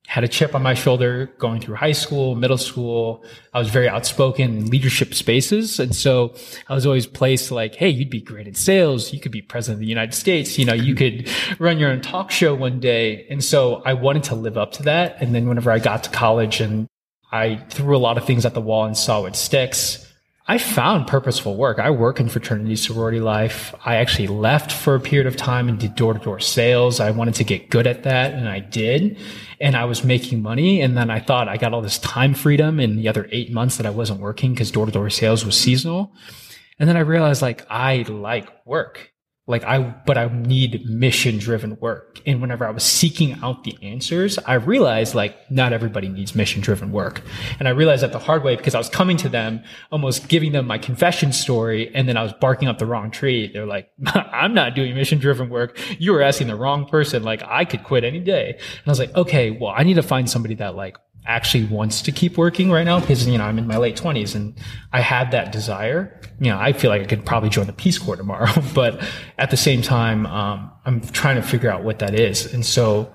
[0.08, 3.26] had a chip on my shoulder going through high school, middle school.
[3.54, 5.82] I was very outspoken in leadership spaces.
[5.82, 6.34] And so
[6.70, 9.12] I was always placed like, Hey, you'd be great in sales.
[9.12, 10.58] You could be president of the United States.
[10.58, 13.28] You know, you could run your own talk show one day.
[13.30, 15.22] And so I wanted to live up to that.
[15.22, 16.88] And then whenever I got to college and
[17.34, 20.07] I threw a lot of things at the wall and saw what sticks,
[20.50, 21.78] I found purposeful work.
[21.78, 23.76] I work in fraternity sorority life.
[23.84, 27.02] I actually left for a period of time and did door to door sales.
[27.02, 29.18] I wanted to get good at that and I did.
[29.60, 30.82] And I was making money.
[30.82, 33.76] And then I thought I got all this time freedom in the other eight months
[33.76, 36.14] that I wasn't working because door to door sales was seasonal.
[36.80, 39.12] And then I realized like I like work
[39.48, 42.20] like I, but I need mission driven work.
[42.26, 46.62] And whenever I was seeking out the answers, I realized like not everybody needs mission
[46.62, 47.22] driven work.
[47.58, 50.52] And I realized that the hard way because I was coming to them, almost giving
[50.52, 51.90] them my confession story.
[51.96, 53.50] And then I was barking up the wrong tree.
[53.52, 55.80] They're like, I'm not doing mission driven work.
[55.98, 57.24] You were asking the wrong person.
[57.24, 58.50] Like I could quit any day.
[58.56, 60.98] And I was like, okay, well, I need to find somebody that like
[61.28, 64.34] actually wants to keep working right now because you know I'm in my late 20s
[64.34, 64.58] and
[64.92, 66.20] I had that desire.
[66.40, 69.04] You know, I feel like I could probably join the Peace Corps tomorrow, but
[69.38, 73.14] at the same time, um, I'm trying to figure out what that is, and so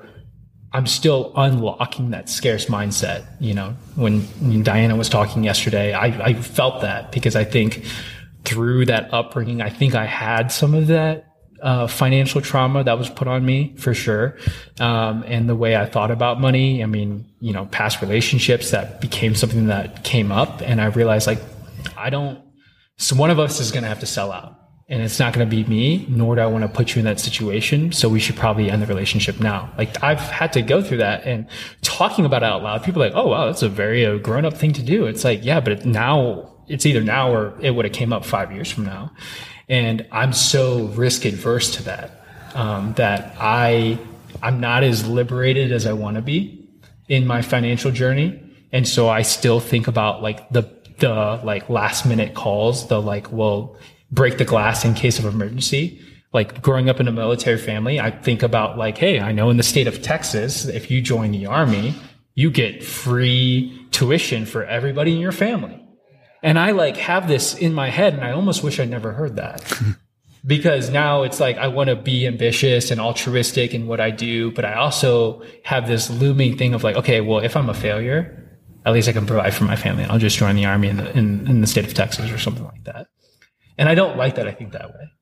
[0.75, 3.27] I'm still unlocking that scarce mindset.
[3.40, 7.85] You know, when, Diana was talking yesterday, I, I felt that because I think
[8.44, 11.31] through that upbringing, I think I had some of that
[11.62, 14.37] uh, financial trauma that was put on me for sure.
[14.81, 19.01] Um, and the way I thought about money, I mean, you know, past relationships that
[19.01, 20.61] became something that came up.
[20.61, 21.40] And I realized like,
[21.96, 22.42] I don't,
[22.98, 25.48] so one of us is going to have to sell out and it's not going
[25.48, 27.92] to be me, nor do I want to put you in that situation.
[27.92, 29.72] So we should probably end the relationship now.
[29.79, 31.48] Like I've had to go through that and
[31.81, 32.83] talking about it out loud.
[32.83, 35.07] People are like, Oh, wow, that's a very uh, grown up thing to do.
[35.07, 38.53] It's like, yeah, but now it's either now or it would have came up five
[38.53, 39.12] years from now.
[39.68, 43.98] And I'm so risk adverse to that, um, that I,
[44.42, 46.68] I'm not as liberated as I want to be
[47.09, 48.40] in my financial journey.
[48.72, 50.62] And so I still think about like the,
[50.98, 53.77] the like last minute calls, the like, well,
[54.11, 56.01] break the glass in case of emergency.
[56.33, 59.59] Like growing up in a military family, I think about like, hey, I know in
[59.59, 61.94] the state of Texas, if you join the army,
[62.35, 65.79] you get free tuition for everybody in your family.
[66.42, 69.37] And I like have this in my head and I almost wish I never heard
[69.37, 69.72] that.
[70.46, 74.50] because now it's like I want to be ambitious and altruistic in what I do,
[74.50, 78.38] but I also have this looming thing of like, okay, well, if I'm a failure,
[78.85, 80.05] at least I can provide for my family.
[80.05, 82.64] I'll just join the army in the, in, in the state of Texas or something
[82.64, 83.07] like that.
[83.78, 85.12] And I don't like that I think that way,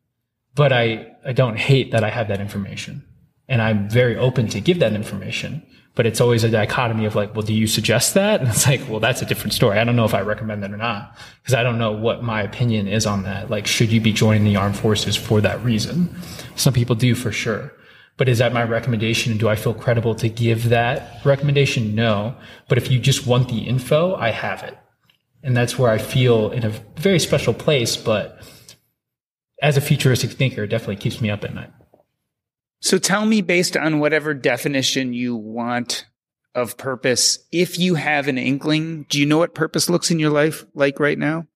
[0.55, 3.05] but I, I don't hate that I have that information
[3.51, 5.67] and I'm very open to give that information.
[5.97, 8.41] But it's always a dichotomy of like, well, do you suggest that?
[8.41, 9.79] And it's like, well, that's a different story.
[9.79, 12.43] I don't know if I recommend that or not because I don't know what my
[12.43, 13.51] opinion is on that.
[13.51, 16.15] Like, should you be joining the armed forces for that reason?
[16.55, 17.73] Some people do for sure.
[18.17, 19.33] But is that my recommendation?
[19.33, 21.95] And do I feel credible to give that recommendation?
[21.95, 22.37] No.
[22.69, 24.77] But if you just want the info, I have it.
[25.43, 27.97] And that's where I feel in a very special place.
[27.97, 28.39] But
[29.63, 31.73] as a futuristic thinker, it definitely keeps me up at night.
[32.81, 36.07] So tell me, based on whatever definition you want
[36.55, 40.31] of purpose, if you have an inkling, do you know what purpose looks in your
[40.31, 41.47] life like right now?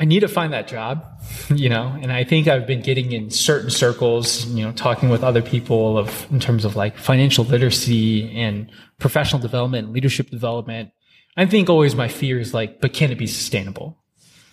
[0.00, 1.04] I need to find that job,
[1.54, 5.24] you know, and I think I've been getting in certain circles, you know, talking with
[5.24, 10.90] other people of in terms of like financial literacy and professional development, leadership development.
[11.36, 13.98] I think always my fear is like, but can it be sustainable?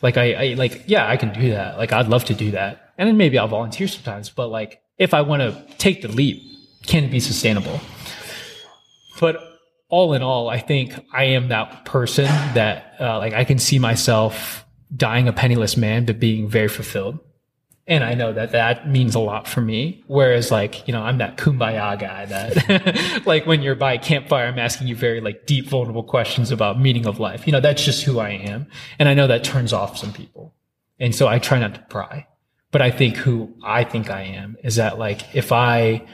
[0.01, 1.77] Like I, I like, yeah, I can do that.
[1.77, 2.93] Like I'd love to do that.
[2.97, 6.41] And then maybe I'll volunteer sometimes, but like if I want to take the leap,
[6.85, 7.79] can it be sustainable?
[9.19, 9.37] But
[9.89, 13.79] all in all, I think I am that person that uh, like I can see
[13.79, 17.19] myself dying a penniless man, but being very fulfilled.
[17.87, 20.03] And I know that that means a lot for me.
[20.07, 24.47] Whereas like, you know, I'm that kumbaya guy that like when you're by a campfire,
[24.47, 27.45] I'm asking you very like deep, vulnerable questions about meaning of life.
[27.45, 28.67] You know, that's just who I am.
[28.97, 30.55] And I know that turns off some people.
[30.99, 32.25] And so I try not to pry.
[32.75, 36.05] But I think who I think I am is that like, if I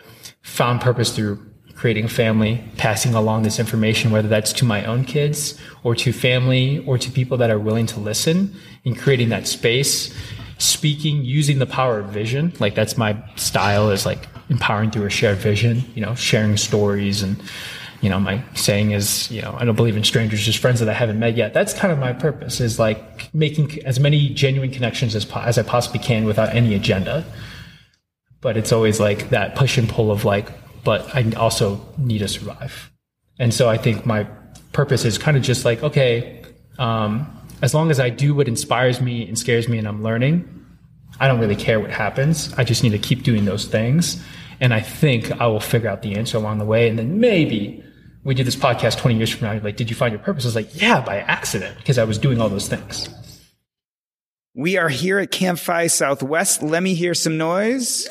[0.44, 1.44] found purpose through
[1.74, 6.14] creating a family, passing along this information, whether that's to my own kids or to
[6.14, 8.54] family or to people that are willing to listen
[8.86, 10.16] and creating that space,
[10.60, 12.54] speaking, using the power of vision.
[12.60, 17.24] Like that's my style is like empowering through a shared vision, you know, sharing stories
[17.24, 17.42] and,
[18.02, 20.90] you know, my saying is, you know, I don't believe in strangers, just friends that
[20.90, 21.54] I haven't met yet.
[21.54, 25.64] That's kind of my purpose is like making as many genuine connections as, as I
[25.64, 27.24] possibly can without any agenda.
[28.42, 30.50] But it's always like that push and pull of like,
[30.84, 32.92] but I also need to survive.
[33.38, 34.28] And so I think my
[34.74, 36.44] purpose is kind of just like, okay,
[36.80, 37.28] um,
[37.62, 40.48] as long as I do what inspires me and scares me and I'm learning,
[41.20, 42.52] I don't really care what happens.
[42.58, 44.24] I just need to keep doing those things.
[44.60, 46.90] And I think I will figure out the answer along the way.
[46.90, 47.84] And then maybe
[48.24, 49.64] we do this podcast 20 years from now.
[49.64, 50.46] Like, did you find your purpose?
[50.46, 53.10] I was like, yeah, by accident, because I was doing all those things.
[54.54, 56.62] We are here at Camp FI Southwest.
[56.62, 58.08] Let me hear some noise.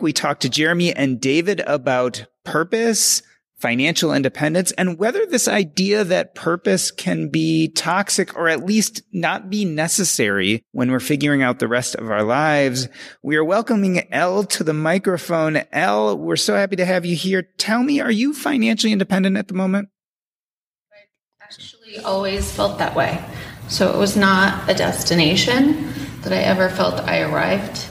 [0.00, 3.22] We talked to Jeremy and David about purpose,
[3.58, 9.48] financial independence, and whether this idea that purpose can be toxic or at least not
[9.48, 12.88] be necessary when we're figuring out the rest of our lives.
[13.22, 15.62] We are welcoming Elle to the microphone.
[15.72, 17.42] Elle, we're so happy to have you here.
[17.56, 19.88] Tell me, are you financially independent at the moment?
[20.92, 23.24] I actually always felt that way.
[23.68, 25.92] So it was not a destination
[26.22, 27.88] that I ever felt I arrived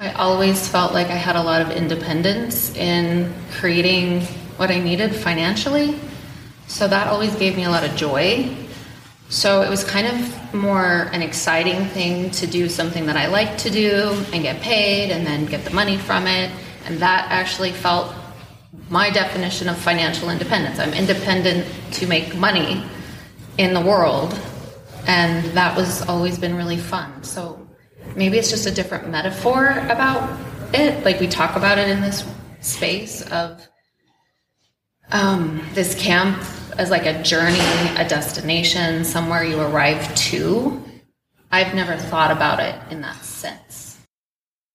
[0.00, 4.20] I always felt like I had a lot of independence in creating
[4.56, 5.98] what I needed financially.
[6.68, 8.54] So that always gave me a lot of joy.
[9.28, 13.58] So it was kind of more an exciting thing to do something that I like
[13.58, 16.52] to do and get paid and then get the money from it.
[16.86, 18.14] And that actually felt
[18.90, 20.78] my definition of financial independence.
[20.78, 22.84] I'm independent to make money
[23.58, 24.38] in the world.
[25.08, 27.24] And that was always been really fun.
[27.24, 27.57] So
[28.18, 30.38] maybe it's just a different metaphor about
[30.74, 31.04] it.
[31.04, 32.28] Like we talk about it in this
[32.60, 33.66] space of
[35.10, 36.36] um, this camp
[36.76, 37.58] as like a journey,
[37.96, 40.82] a destination, somewhere you arrive to.
[41.50, 43.98] I've never thought about it in that sense.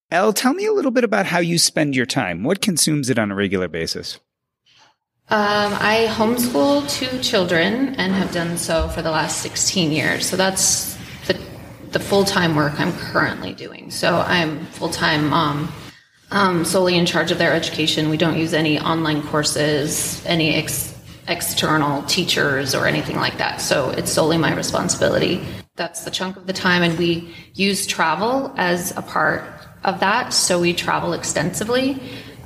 [0.10, 2.44] Elle, tell me a little bit about how you spend your time.
[2.44, 4.20] What consumes it on a regular basis?
[5.30, 10.28] Um, I homeschool two children and have done so for the last 16 years.
[10.28, 10.98] So that's
[11.94, 13.92] the full time work I'm currently doing.
[13.92, 15.72] So I'm full time mom,
[16.32, 18.10] um, solely in charge of their education.
[18.10, 23.62] We don't use any online courses, any ex- external teachers, or anything like that.
[23.62, 25.46] So it's solely my responsibility.
[25.76, 29.44] That's the chunk of the time, and we use travel as a part
[29.84, 30.34] of that.
[30.34, 32.02] So we travel extensively,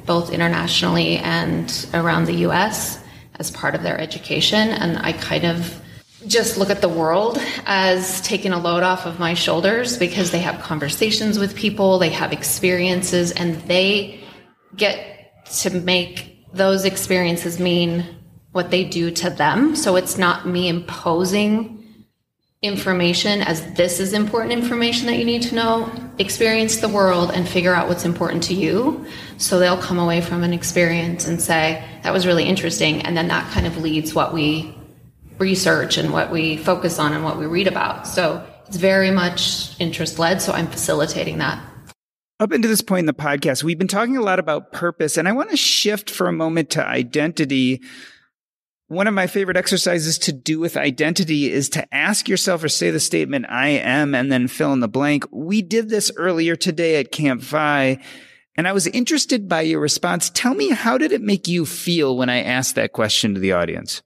[0.06, 3.00] both internationally and around the US
[3.40, 4.70] as part of their education.
[4.70, 5.82] And I kind of
[6.26, 10.40] just look at the world as taking a load off of my shoulders because they
[10.40, 14.20] have conversations with people, they have experiences, and they
[14.76, 18.06] get to make those experiences mean
[18.52, 19.76] what they do to them.
[19.76, 21.76] So it's not me imposing
[22.64, 25.92] information as this is important information that you need to know.
[26.18, 29.06] Experience the world and figure out what's important to you.
[29.38, 33.04] So they'll come away from an experience and say, that was really interesting.
[33.04, 34.77] And then that kind of leads what we
[35.40, 38.08] research and what we focus on and what we read about.
[38.08, 40.42] So it's very much interest led.
[40.42, 41.64] So I'm facilitating that.
[42.40, 45.28] Up until this point in the podcast, we've been talking a lot about purpose, and
[45.28, 47.82] I want to shift for a moment to identity.
[48.90, 52.92] One of my favorite exercises to do with identity is to ask yourself or say
[52.92, 55.26] the statement, I am, and then fill in the blank.
[55.32, 58.00] We did this earlier today at Camp FI,
[58.56, 60.30] and I was interested by your response.
[60.30, 63.54] Tell me, how did it make you feel when I asked that question to the
[63.54, 64.04] audience?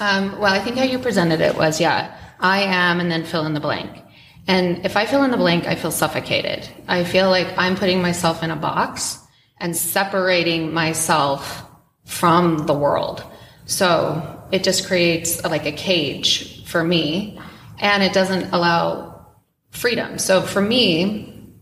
[0.00, 3.46] Um, well, I think how you presented it was, yeah, I am, and then fill
[3.46, 4.02] in the blank.
[4.46, 6.68] And if I fill in the blank, I feel suffocated.
[6.86, 9.18] I feel like I'm putting myself in a box
[9.58, 11.64] and separating myself
[12.04, 13.24] from the world.
[13.66, 17.40] So it just creates a, like a cage for me
[17.78, 19.26] and it doesn't allow
[19.70, 20.18] freedom.
[20.18, 21.52] So for me,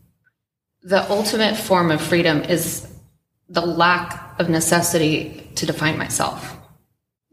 [0.82, 2.88] the ultimate form of freedom is
[3.48, 6.56] the lack of necessity to define myself.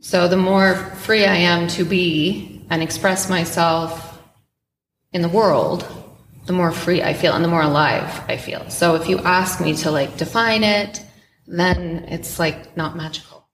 [0.02, 4.22] So the more free I am to be and express myself
[5.12, 5.86] in the world,
[6.45, 8.70] the more free I feel and the more alive I feel.
[8.70, 11.04] So if you ask me to like define it,
[11.47, 13.47] then it's like not magical.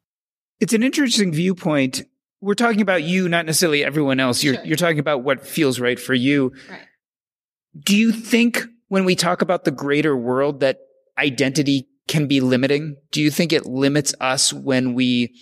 [0.59, 2.03] It's an interesting viewpoint.
[2.41, 4.43] We're talking about you, not necessarily everyone else.
[4.43, 4.65] You're Sure.
[4.65, 6.53] you're talking about what feels right for you.
[6.69, 6.81] Right.
[7.77, 10.77] Do you think when we talk about the greater world that
[11.17, 12.97] identity can be limiting?
[13.11, 15.33] Do you think it limits us when we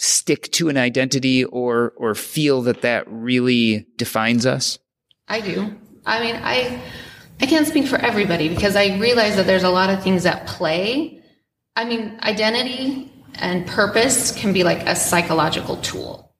[0.00, 4.78] stick to an identity or or feel that that really defines us?
[5.28, 5.74] I do.
[6.06, 6.82] I mean, I
[7.40, 10.46] I can't speak for everybody because I realize that there's a lot of things at
[10.46, 11.22] play.
[11.76, 16.34] I mean, identity and purpose can be like a psychological tool.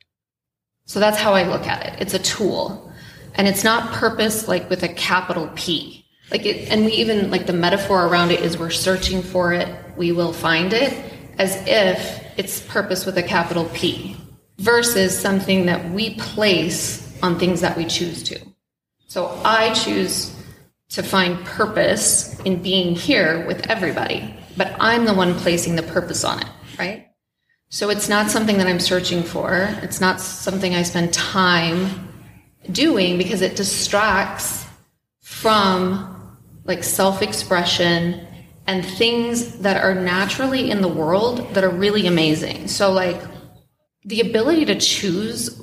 [0.86, 2.00] So that's how I look at it.
[2.00, 2.92] It's a tool.
[3.34, 6.04] And it's not purpose like with a capital P.
[6.30, 9.68] Like it and we even like the metaphor around it is we're searching for it,
[9.96, 10.92] we will find it
[11.38, 14.16] as if it's purpose with a capital P
[14.56, 18.40] versus something that we place on things that we choose to.
[19.08, 20.34] So I choose
[20.88, 26.24] to find purpose in being here with everybody, but I'm the one placing the purpose
[26.24, 27.08] on it, right?
[27.68, 29.68] So it's not something that I'm searching for.
[29.82, 32.08] It's not something I spend time
[32.72, 34.64] doing because it distracts
[35.20, 38.26] from like self expression
[38.70, 42.68] and things that are naturally in the world that are really amazing.
[42.68, 43.20] So, like,
[44.04, 45.60] the ability to choose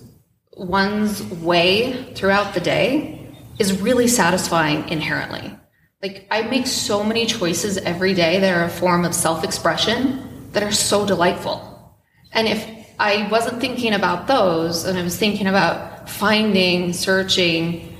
[0.58, 3.26] one's way throughout the day
[3.60, 5.58] is really satisfying inherently.
[6.03, 10.49] Like, I make so many choices every day that are a form of self expression
[10.51, 11.64] that are so delightful.
[12.34, 12.62] And if
[12.99, 17.96] I wasn't thinking about those and I was thinking about finding, searching,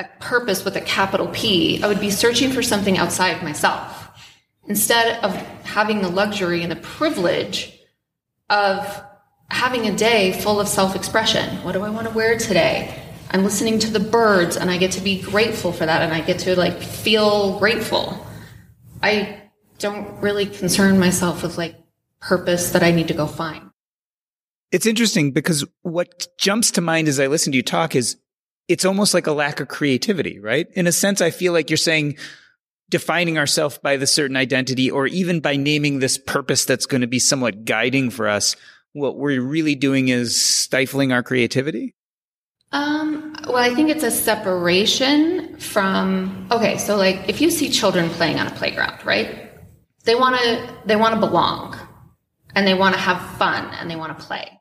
[0.00, 4.08] a purpose with a capital P, I would be searching for something outside myself
[4.66, 5.34] instead of
[5.64, 7.78] having the luxury and the privilege
[8.48, 9.02] of
[9.50, 11.62] having a day full of self expression.
[11.62, 12.98] What do I want to wear today?
[13.30, 16.20] I'm listening to the birds and I get to be grateful for that and I
[16.22, 18.26] get to like feel grateful.
[19.02, 19.42] I
[19.78, 21.76] don't really concern myself with like
[22.20, 23.70] purpose that I need to go find.
[24.72, 28.16] It's interesting because what jumps to mind as I listen to you talk is
[28.68, 30.68] it's almost like a lack of creativity, right?
[30.74, 32.16] In a sense, I feel like you're saying
[32.88, 37.06] defining ourselves by the certain identity or even by naming this purpose that's going to
[37.06, 38.56] be somewhat guiding for us.
[38.92, 41.94] What we're really doing is stifling our creativity.
[42.72, 48.10] Um, well, I think it's a separation from okay, so like if you see children
[48.10, 49.50] playing on a playground, right?
[50.04, 51.76] They want to they want to belong
[52.54, 54.60] and they want to have fun and they want to play.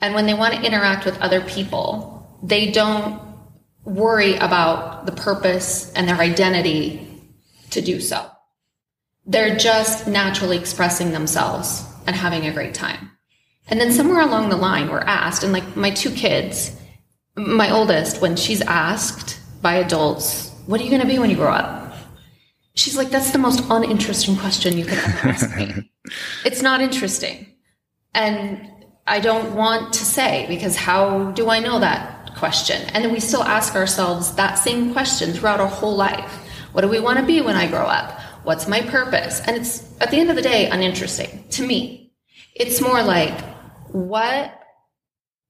[0.00, 3.20] And when they want to interact with other people, they don't
[3.84, 7.08] worry about the purpose and their identity
[7.70, 8.28] to do so.
[9.26, 13.10] They're just naturally expressing themselves and having a great time.
[13.68, 16.76] And then somewhere along the line, we're asked, and like my two kids,
[17.36, 21.36] my oldest, when she's asked by adults, what are you going to be when you
[21.36, 21.94] grow up?
[22.74, 25.90] She's like, that's the most uninteresting question you could ever ask me.
[26.44, 27.46] it's not interesting.
[28.14, 28.68] And
[29.06, 32.82] I don't want to say because how do I know that question?
[32.90, 36.32] And then we still ask ourselves that same question throughout our whole life.
[36.72, 38.18] What do we want to be when I grow up?
[38.42, 39.40] What's my purpose?
[39.46, 42.12] And it's at the end of the day uninteresting to me.
[42.56, 43.38] It's more like
[43.92, 44.58] what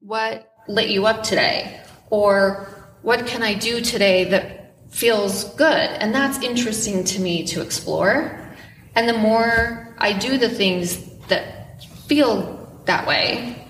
[0.01, 1.81] what lit you up today?
[2.11, 2.69] Or
[3.01, 5.89] what can I do today that feels good?
[6.01, 8.39] And that's interesting to me to explore.
[8.95, 13.62] And the more I do the things that feel that way,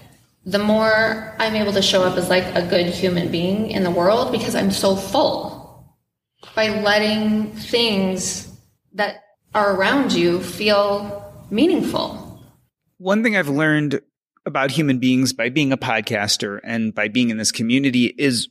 [0.45, 3.90] the more I'm able to show up as like a good human being in the
[3.90, 5.97] world because I'm so full
[6.57, 8.49] by letting things
[8.95, 9.22] that
[9.55, 12.40] are around you feel meaningful.
[12.99, 14.01] One thing I've learned
[14.45, 18.49] about human beings by being a podcaster and by being in this community is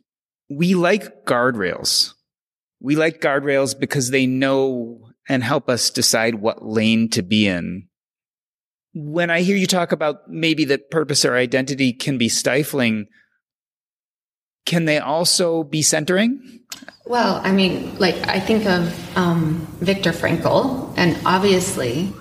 [0.50, 2.14] we like guardrails.
[2.80, 7.88] We like guardrails because they know and help us decide what lane to be in
[8.94, 13.08] when I hear you talk about maybe that purpose or identity can be stifling,
[14.66, 16.62] can they also be centering?
[17.06, 22.14] Well, I mean, like I think of um, Viktor Frankl, and obviously,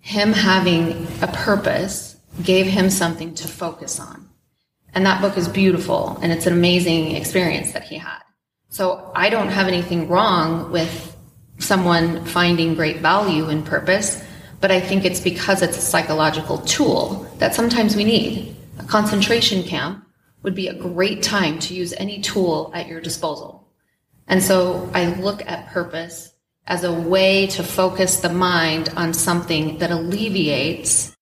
[0.00, 4.28] him having a purpose gave him something to focus on.
[4.94, 8.20] And that book is beautiful, and it's an amazing experience that he had.
[8.68, 11.16] So I don't have anything wrong with
[11.58, 14.23] someone finding great value in purpose
[14.64, 18.56] but I think it's because it's a psychological tool that sometimes we need.
[18.78, 20.06] A concentration camp
[20.42, 23.68] would be a great time to use any tool at your disposal.
[24.26, 26.32] And so I look at purpose
[26.66, 31.14] as a way to focus the mind on something that alleviates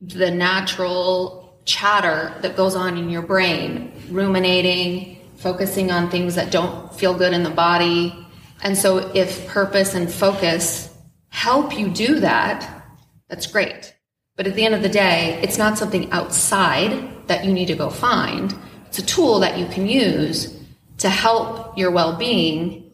[0.00, 6.94] the natural chatter that goes on in your brain, ruminating, focusing on things that don't
[6.94, 8.26] feel good in the body.
[8.62, 10.88] And so if purpose and focus
[11.28, 12.76] help you do that,
[13.28, 13.94] that's great.
[14.36, 17.74] But at the end of the day, it's not something outside that you need to
[17.74, 18.54] go find.
[18.86, 20.54] It's a tool that you can use
[20.98, 22.90] to help your well being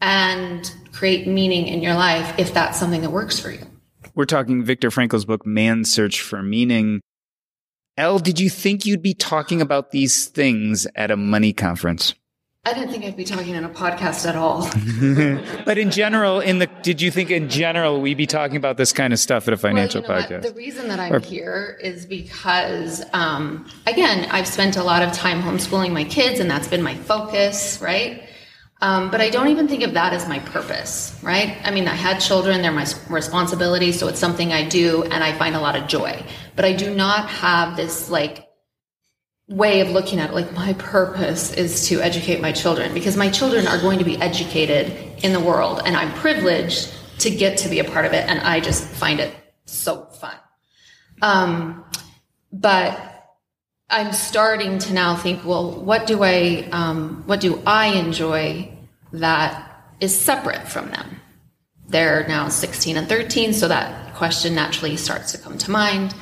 [0.00, 3.60] and create meaning in your life if that's something that works for you.
[4.14, 7.00] We're talking Viktor Frankl's book, Man's Search for Meaning.
[7.98, 12.14] Elle, did you think you'd be talking about these things at a money conference?
[12.66, 14.68] I didn't think I'd be talking on a podcast at all.
[15.64, 18.92] but in general, in the did you think in general we'd be talking about this
[18.92, 20.42] kind of stuff at a financial well, you know podcast?
[20.42, 25.12] The reason that I'm or, here is because, um, again, I've spent a lot of
[25.12, 28.24] time homeschooling my kids, and that's been my focus, right?
[28.82, 31.58] Um, but I don't even think of that as my purpose, right?
[31.62, 35.32] I mean, I had children; they're my responsibility, so it's something I do, and I
[35.34, 36.20] find a lot of joy.
[36.56, 38.45] But I do not have this like
[39.48, 43.30] way of looking at it like my purpose is to educate my children because my
[43.30, 44.92] children are going to be educated
[45.22, 48.40] in the world and i'm privileged to get to be a part of it and
[48.40, 49.32] i just find it
[49.64, 50.34] so fun.
[51.22, 51.84] Um,
[52.52, 53.00] but
[53.88, 58.76] i'm starting to now think well what do i um, what do i enjoy
[59.12, 59.66] that
[60.00, 61.20] is separate from them?
[61.88, 66.14] They're now 16 and 13 so that question naturally starts to come to mind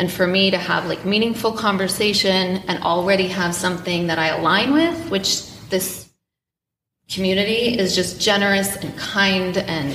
[0.00, 4.72] and for me to have like meaningful conversation and already have something that I align
[4.72, 6.08] with, which this
[7.10, 9.94] community is just generous and kind and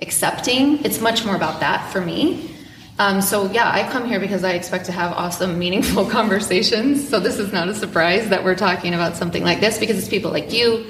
[0.00, 0.82] accepting.
[0.82, 2.54] It's much more about that for me.
[2.98, 7.06] Um, so yeah, I come here because I expect to have awesome, meaningful conversations.
[7.06, 10.08] So this is not a surprise that we're talking about something like this because it's
[10.08, 10.86] people like you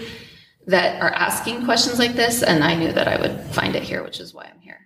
[0.69, 4.05] that are asking questions like this, and I knew that I would find it here,
[4.05, 4.84] which is why I'm here.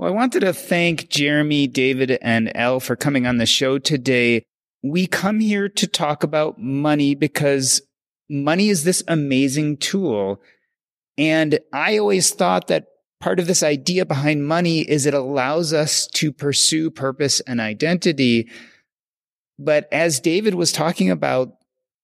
[0.00, 4.44] Well, I wanted to thank Jeremy, David, and Elle for coming on the show today.
[4.82, 7.82] We come here to talk about money because
[8.26, 10.40] money is this amazing tool.
[11.18, 12.86] And I always thought that
[13.20, 18.48] part of this idea behind money is it allows us to pursue purpose and identity.
[19.58, 21.52] But as David was talking about,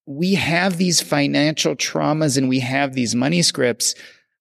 [0.04, 3.94] we have these financial traumas and we have these money scripts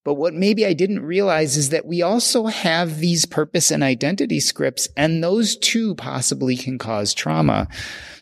[0.05, 4.39] but what maybe I didn't realize is that we also have these purpose and identity
[4.39, 7.67] scripts, and those too possibly can cause trauma.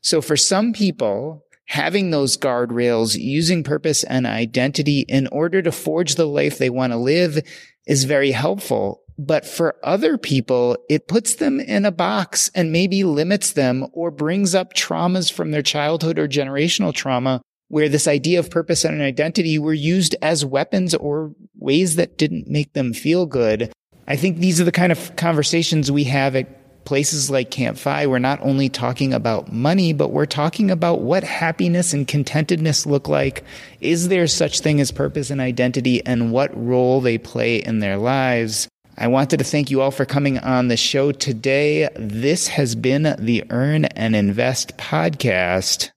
[0.01, 6.15] So for some people, having those guardrails, using purpose and identity in order to forge
[6.15, 7.45] the life they want to live
[7.85, 9.01] is very helpful.
[9.17, 14.09] But for other people, it puts them in a box and maybe limits them or
[14.09, 17.41] brings up traumas from their childhood or generational trauma
[17.73, 22.47] where this idea of purpose and identity were used as weapons or ways that didn't
[22.47, 23.73] make them feel good.
[24.07, 28.05] I think these are the kind of conversations we have at places like Camp FI.
[28.05, 33.07] We're not only talking about money, but we're talking about what happiness and contentedness look
[33.07, 33.43] like.
[33.81, 37.97] Is there such thing as purpose and identity and what role they play in their
[37.97, 38.67] lives?
[38.99, 41.89] I wanted to thank you all for coming on the show today.
[41.95, 45.89] This has been the Earn and Invest podcast.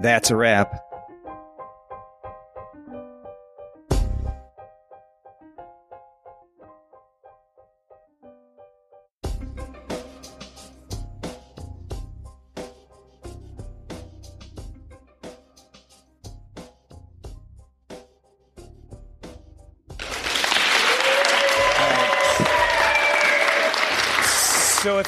[0.00, 0.89] That's a wrap.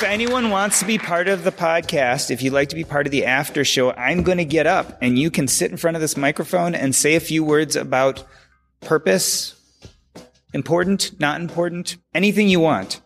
[0.02, 3.06] If anyone wants to be part of the podcast, if you'd like to be part
[3.06, 5.96] of the after show, I'm going to get up and you can sit in front
[5.96, 8.24] of this microphone and say a few words about
[8.80, 9.54] purpose,
[10.52, 13.00] important, not important, anything you want.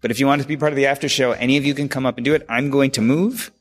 [0.00, 1.88] But if you want to be part of the after show, any of you can
[1.88, 2.44] come up and do it.
[2.48, 3.52] I'm going to move.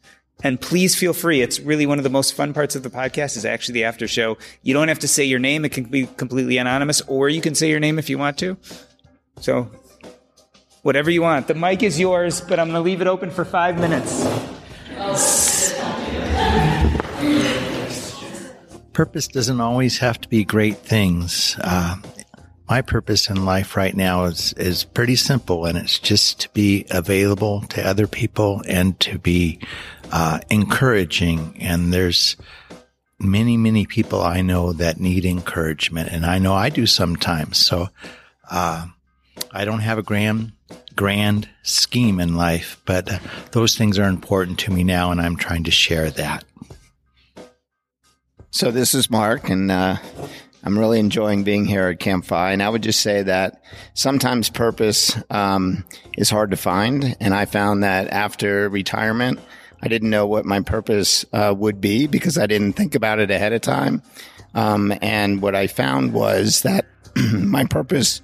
[0.44, 1.42] And please feel free.
[1.42, 4.08] It's really one of the most fun parts of the podcast is actually the after
[4.08, 4.36] show.
[4.64, 5.64] You don't have to say your name.
[5.64, 8.58] It can be completely anonymous, or you can say your name if you want to.
[9.42, 9.70] So
[10.88, 11.50] whatever you want.
[11.50, 14.24] The mic is yours, but I'm going to leave it open for five minutes.
[18.94, 21.58] Purpose doesn't always have to be great things.
[21.60, 21.98] Uh,
[22.70, 26.86] my purpose in life right now is is pretty simple, and it's just to be
[26.90, 29.60] available to other people and to be
[30.14, 31.58] uh, encouraging.
[31.60, 32.38] And there's
[33.20, 37.58] many, many people I know that need encouragement, and I know I do sometimes.
[37.58, 37.90] So
[38.50, 38.88] uh,
[39.52, 40.52] I don't have a grand
[40.96, 43.22] grand scheme in life, but
[43.52, 46.44] those things are important to me now, and I'm trying to share that.
[48.50, 49.98] So this is Mark, and uh,
[50.64, 52.52] I'm really enjoying being here at Camp FI.
[52.52, 53.64] And I would just say that
[53.94, 55.86] sometimes purpose um,
[56.18, 57.16] is hard to find.
[57.20, 59.40] And I found that after retirement,
[59.82, 63.32] I didn't know what my purpose uh, would be because I didn't think about it
[63.32, 64.02] ahead of time.
[64.56, 66.86] Um, and what I found was that
[67.16, 68.22] my purpose,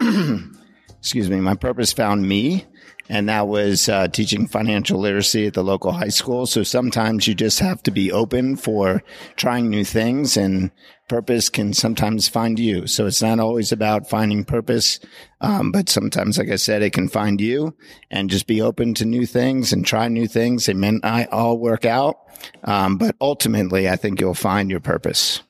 [0.98, 2.66] excuse me, my purpose found me
[3.08, 6.46] and that was uh, teaching financial literacy at the local high school.
[6.46, 9.02] So sometimes you just have to be open for
[9.36, 10.70] trying new things, and
[11.08, 12.86] purpose can sometimes find you.
[12.86, 15.00] So it's not always about finding purpose,
[15.40, 17.76] um, but sometimes, like I said, it can find you.
[18.10, 20.66] And just be open to new things and try new things.
[20.66, 22.16] They may not all work out,
[22.64, 25.42] um, but ultimately, I think you'll find your purpose.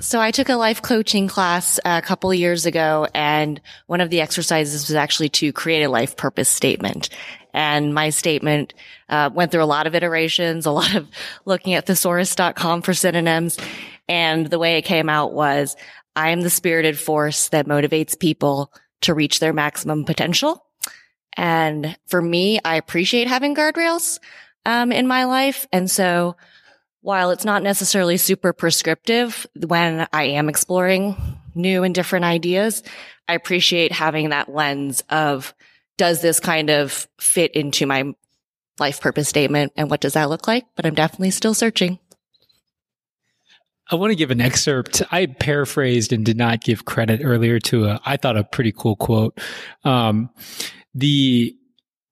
[0.00, 4.20] So I took a life coaching class a couple years ago and one of the
[4.20, 7.10] exercises was actually to create a life purpose statement.
[7.52, 8.74] And my statement
[9.08, 11.08] uh, went through a lot of iterations, a lot of
[11.44, 13.58] looking at thesaurus.com for synonyms.
[14.08, 15.76] And the way it came out was,
[16.16, 20.64] I am the spirited force that motivates people to reach their maximum potential.
[21.36, 24.18] And for me, I appreciate having guardrails
[24.66, 25.66] um, in my life.
[25.72, 26.36] And so
[27.02, 31.16] while it's not necessarily super prescriptive when I am exploring
[31.54, 32.82] new and different ideas,
[33.28, 35.54] I appreciate having that lens of
[35.96, 38.14] does this kind of fit into my
[38.78, 40.66] life purpose statement and what does that look like?
[40.74, 41.98] But I'm definitely still searching.
[43.90, 45.02] I want to give an excerpt.
[45.10, 48.94] I paraphrased and did not give credit earlier to a, I thought a pretty cool
[48.94, 49.38] quote.
[49.84, 50.30] Um,
[50.94, 51.56] the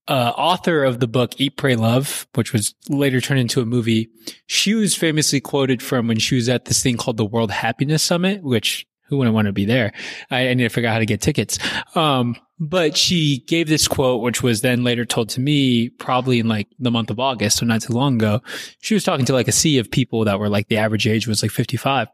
[0.08, 4.08] uh, author of the book Eat, Pray, Love, which was later turned into a movie,
[4.46, 8.02] she was famously quoted from when she was at this thing called the World Happiness
[8.02, 9.92] Summit, which who wouldn't want to be there?
[10.30, 11.58] I, I need to figure out how to get tickets.
[11.94, 16.48] Um, but she gave this quote, which was then later told to me probably in
[16.48, 18.42] like the month of August, so not too long ago.
[18.80, 21.26] She was talking to like a sea of people that were like the average age
[21.26, 22.08] was like 55.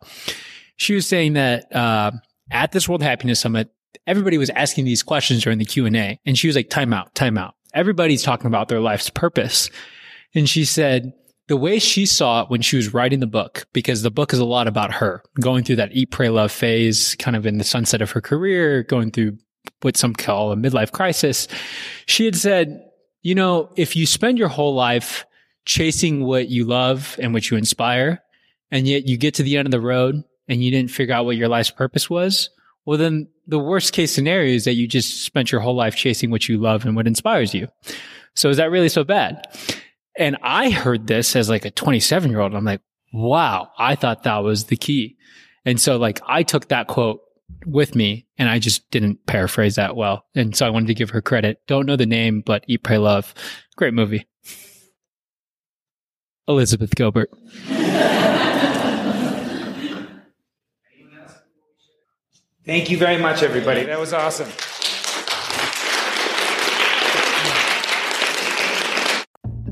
[0.77, 2.13] She was saying that, uh,
[2.51, 3.71] at this World Happiness Summit,
[4.07, 6.21] everybody was asking these questions during the Q and A.
[6.27, 9.71] And she was like, time out, time out everybody's talking about their life's purpose.
[10.35, 11.13] And she said,
[11.47, 14.39] the way she saw it when she was writing the book, because the book is
[14.39, 17.65] a lot about her going through that eat, pray, love phase, kind of in the
[17.65, 19.37] sunset of her career, going through
[19.83, 21.47] what some call a midlife crisis.
[22.07, 22.89] She had said,
[23.23, 25.27] you know, if you spend your whole life
[25.67, 28.23] chasing what you love and what you inspire,
[28.71, 31.27] and yet you get to the end of the road and you didn't figure out
[31.27, 32.51] what your life's purpose was,
[32.87, 36.31] well, then the worst case scenario is that you just spent your whole life chasing
[36.31, 37.69] what you love and what inspires you.
[38.35, 39.47] So is that really so bad?
[40.19, 42.55] And I heard this as like a 27 year old.
[42.55, 42.83] I'm like,
[43.13, 45.17] wow, I thought that was the key.
[45.65, 47.21] And so like I took that quote
[47.67, 50.25] with me and I just didn't paraphrase that well.
[50.35, 51.61] And so I wanted to give her credit.
[51.67, 53.35] Don't know the name, but Eat, Pray, Love.
[53.77, 54.27] Great movie.
[56.47, 57.31] Elizabeth Gilbert.
[62.67, 63.85] Thank you very much, everybody.
[63.85, 64.49] That was awesome.